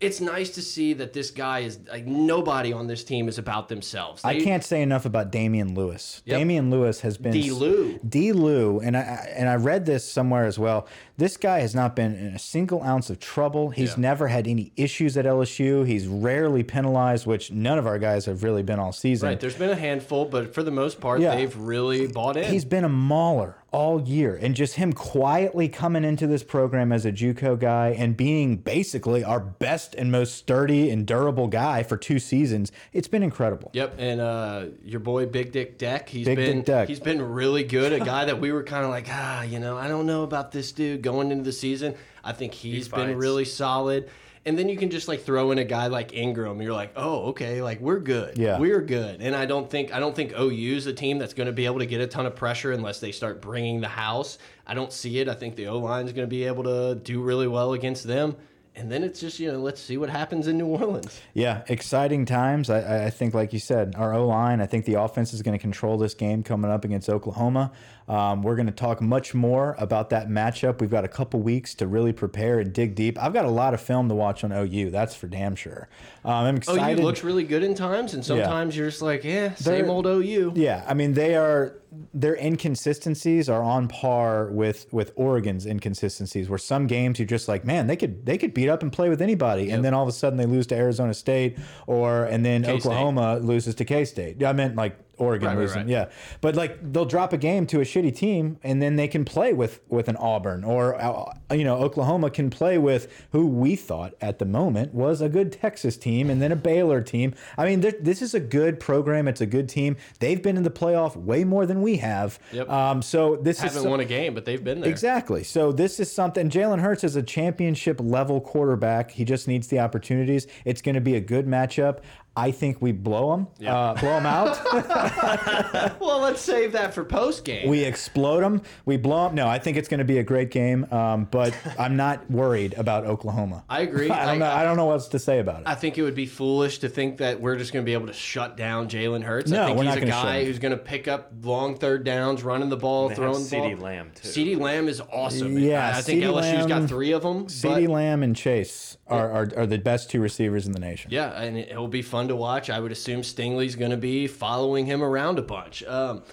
[0.02, 3.70] it's nice to see that this guy is like nobody on this team is about
[3.70, 4.24] themselves.
[4.26, 6.22] I can't say enough about Damien Lewis.
[6.26, 6.38] Yep.
[6.40, 7.52] Damien Lewis has been D.
[7.52, 8.00] Lou.
[8.08, 8.32] D.
[8.34, 10.88] Lou, and I I- and I read this somewhere as well.
[11.18, 13.70] This guy has not been in a single ounce of trouble.
[13.70, 14.02] He's Yeah.
[14.02, 15.84] never had any issues at LSU.
[15.84, 19.30] He's rarely penalized, which none of our guys have really been all season.
[19.30, 21.36] Right, there's been a handful, but for the most part, Yeah.
[21.36, 22.52] they've really bought in.
[22.52, 27.06] He's been a mauler all year, and just him quietly coming into this program as
[27.06, 31.96] a JUCO guy and being basically our best and most sturdy and durable guy for
[31.96, 32.72] two seasons.
[32.92, 33.72] It's been incredible.
[33.74, 36.90] Yep, and uh, your boy Big Dick Deck, he's Big been Deck.
[36.90, 37.94] he's been really good.
[37.94, 40.52] A guy that we were kind of like, ah, you know, I don't know about
[40.52, 41.96] this dude going into the season.
[42.24, 44.10] I think he's been really solid.
[44.44, 46.62] And then you can just like throw in a guy like Ingram.
[46.64, 48.40] You're like, oh, okay, like we're good.
[48.40, 48.58] Yeah.
[48.58, 49.22] we're good.
[49.22, 51.78] And I don't think I don't think OU's a team that's going to be able
[51.80, 54.40] to get a ton of pressure unless they start bringing the house.
[54.66, 55.30] I don't see it.
[55.30, 58.06] I think the O line is going to be able to do really well against
[58.06, 58.36] them.
[58.74, 61.20] And then it's just you know let's see what happens in New Orleans.
[61.34, 62.70] Yeah, exciting times.
[62.70, 64.62] I- I, I think, like you said, our O line.
[64.62, 67.74] I think the offense is going to control this game coming up against Oklahoma.
[68.12, 70.82] Um, we're going to talk much more about that matchup.
[70.82, 73.18] We've got a couple weeks to really prepare and dig deep.
[73.18, 74.92] I've got a lot of film to watch on OU.
[74.92, 75.88] That's for damn sure.
[76.26, 77.00] Um, I'm excited.
[77.00, 80.52] OU looks really good in times, and sometimes you're just like, yeah, same old OU.
[80.58, 81.78] Yeah, I mean they are
[82.14, 86.50] their inconsistencies are on par with with Oregon's inconsistencies.
[86.50, 89.08] Where some games you're just like, man, they could they could beat up and play
[89.08, 91.58] with anybody, and then all of a sudden they lose to Arizona State,
[91.88, 94.44] or and then Oklahoma loses to K State.
[94.44, 95.88] I meant like Oregon Right, right, losing, right.
[95.90, 96.10] yeah.
[96.42, 99.54] But like they'll drop a game to a shitty team, and then they can play
[99.54, 104.14] with with an Auburn, or uh, you know Oklahoma can play with who we thought
[104.22, 107.34] at the moment was a good Texas team, and then a Baylor team.
[107.58, 109.28] I mean, this is a good program.
[109.28, 109.96] It's a good team.
[110.20, 112.40] They've been in the playoff way more than we have.
[112.52, 112.70] Yep.
[112.70, 114.90] Um, so this Haven't is some- won a game, but they've been there.
[114.90, 115.44] Exactly.
[115.44, 116.50] So this is something.
[116.50, 119.12] Jalen Hurts is a championship level quarterback.
[119.12, 120.48] He just needs the opportunities.
[120.66, 122.00] It's going to be a good matchup.
[122.36, 124.58] I think we blow him, uh, blow them out.
[126.00, 127.68] Well, let's save that for post game.
[127.70, 128.62] we explode them.
[128.86, 129.36] We blow them.
[129.36, 130.86] No, I think it's going to be a great game.
[130.92, 133.64] Um, but I'm not worried about Oklahoma.
[133.70, 134.10] I agree.
[134.12, 134.46] I don't know.
[134.50, 135.68] I don't know what else to say about it.
[135.68, 138.08] I think it would be foolish to think that we're just going to be able
[138.08, 139.52] to shut down Jalen Hurts.
[139.52, 142.04] No, I think we're he's not a guy who's going to pick up long third
[142.04, 143.70] downs, running the ball, They throwing have the ball.
[143.70, 144.28] CeeDee Lamb, too.
[144.28, 145.58] CeeDee Lamb is awesome.
[145.60, 147.48] Yeah, I, I think CeeDee LSU's Lamb- got three of them.
[147.48, 151.12] CeeDee Lamb and Chase are, are, are the best two receivers in the nation.
[151.12, 152.70] Yeah, and it will be fun to watch.
[152.70, 155.84] I would assume Stingley's going to be following him around a bunch.
[155.84, 156.24] Um,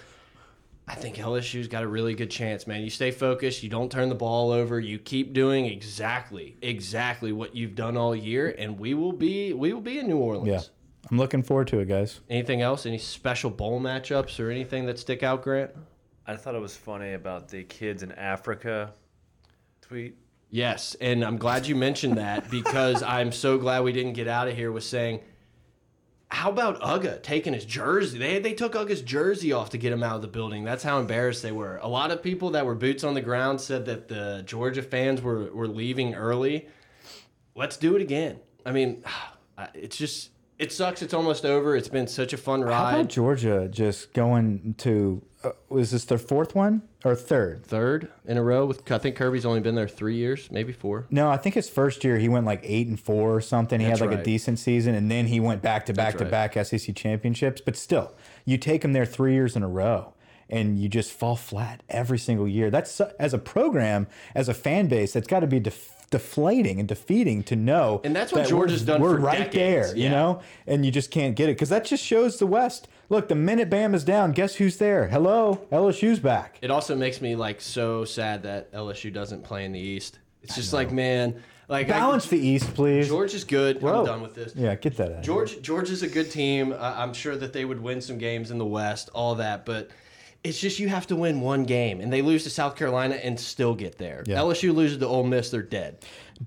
[0.86, 2.82] I think LSU's got a really good chance, man.
[2.82, 7.54] You stay focused, you don't turn the ball over, you keep doing exactly, exactly what
[7.54, 10.48] you've done all year, and we will be, we will be in New Orleans.
[10.48, 10.60] Yeah.
[11.10, 12.20] I'm looking forward to it, guys.
[12.30, 12.86] Anything else?
[12.86, 15.70] Any special bowl matchups or anything that stick out, Grant?
[16.26, 18.92] I thought it was funny about the kids in Africa
[19.80, 20.16] tweet.
[20.50, 24.48] Yes, and I'm glad you mentioned that because I'm so glad we didn't get out
[24.48, 25.20] of here with saying,
[26.30, 28.18] how about Uga taking his jersey?
[28.18, 30.62] They they took Uga's jersey off to get him out of the building.
[30.62, 31.78] That's how embarrassed they were.
[31.82, 35.22] A lot of people that were boots on the ground said that the Georgia fans
[35.22, 36.68] were were leaving early.
[37.54, 38.40] Let's do it again.
[38.66, 39.02] I mean,
[39.74, 41.02] it's just it sucks.
[41.02, 41.76] It's almost over.
[41.76, 42.74] It's been such a fun ride.
[42.74, 47.64] How about Georgia just going to, uh, was this their fourth one or third?
[47.64, 51.06] Third in a row with I think Kirby's only been there three years, maybe four.
[51.10, 53.78] No, I think his first year he went like eight and four or something.
[53.78, 56.24] He That's had like a decent season, and then he went back to back to
[56.24, 56.54] right.
[56.54, 57.60] back SEC championships.
[57.60, 60.14] But still, you take him there three years in a row,
[60.50, 62.68] and you just fall flat every single year.
[62.68, 66.88] That's as a program, as a fan base, that's got to be def deflating and
[66.88, 68.00] defeating to know.
[68.04, 70.84] And that's what that Georgia's we're, done We're for right decades, there, you know, and
[70.84, 72.88] you just can't get it because that just shows the West.
[73.10, 75.08] Look, the minute Bam is down, guess who's there?
[75.08, 76.58] Hello, LSU's back.
[76.62, 80.18] It also makes me like so sad that LSU doesn't play in the East.
[80.42, 83.08] It's just like man, like I- Balance the East, please.
[83.08, 83.82] George is good.
[83.82, 84.00] Whoa.
[84.00, 84.54] I'm done with this.
[84.54, 85.22] Yeah, get that out.
[85.22, 86.72] George George is a good team.
[86.72, 89.90] I I'm sure that they would win some games in the West, all that, but
[90.48, 93.38] it's just you have to win one game, and they lose to South Carolina and
[93.38, 94.24] still get there.
[94.26, 94.38] Yeah.
[94.38, 95.98] LSU loses to Ole Miss, they're dead.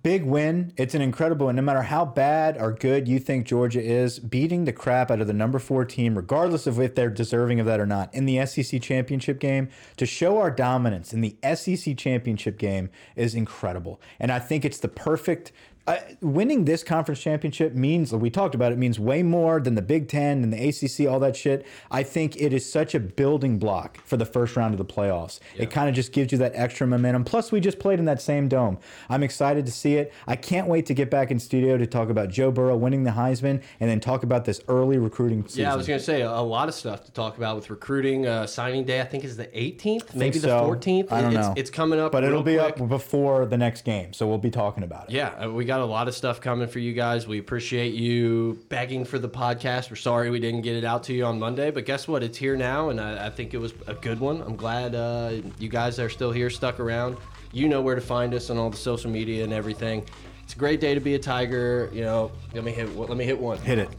[0.03, 0.73] Big win.
[0.77, 1.57] It's an incredible win.
[1.57, 5.27] No matter how bad or good you think Georgia is, beating the crap out of
[5.27, 8.43] the number four team, regardless of if they're deserving of that or not, in the
[8.45, 14.01] SEC championship game, to show our dominance in the SEC championship game is incredible.
[14.19, 15.51] And I think it's the perfect.
[15.87, 19.81] Uh, winning this conference championship means we talked about it means way more than the
[19.81, 21.65] Big Ten and the ACC, all that shit.
[21.89, 25.39] I think it is such a building block for the first round of the playoffs.
[25.57, 27.23] It kind of just gives you that extra momentum.
[27.23, 28.77] Plus, we just played in that same dome.
[29.09, 30.13] I'm excited to see it.
[30.27, 33.11] I can't wait to get back in studio to talk about Joe Burrow winning the
[33.11, 35.63] Heisman and then talk about this early recruiting season.
[35.63, 38.27] Yeah, I was gonna say a, lot of stuff to talk about with recruiting.
[38.27, 41.11] Uh, signing day, I think is the 18th, maybe the 14th.
[41.11, 41.53] I don't it's, know.
[41.55, 42.79] It's coming up, but it'll be quick.
[42.81, 45.13] up before the next game, so we'll be talking about it.
[45.13, 47.25] Yeah, uh, we got a lot of stuff coming for you guys.
[47.25, 49.89] We appreciate you begging for the podcast.
[49.89, 52.23] We're sorry we didn't get it out to you on Monday, but guess what?
[52.23, 54.41] It's here now, and I, I think it was a good one.
[54.41, 57.15] I'm glad uh, you guys are still here, stuck around.
[57.53, 60.05] You know where to find us on all the social media and everything.
[60.43, 61.89] It's a great day to be a Tiger.
[61.93, 62.93] You know, let me hit.
[62.97, 63.57] Let me hit one.
[63.59, 63.89] Hit it.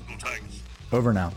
[0.93, 1.33] Over now.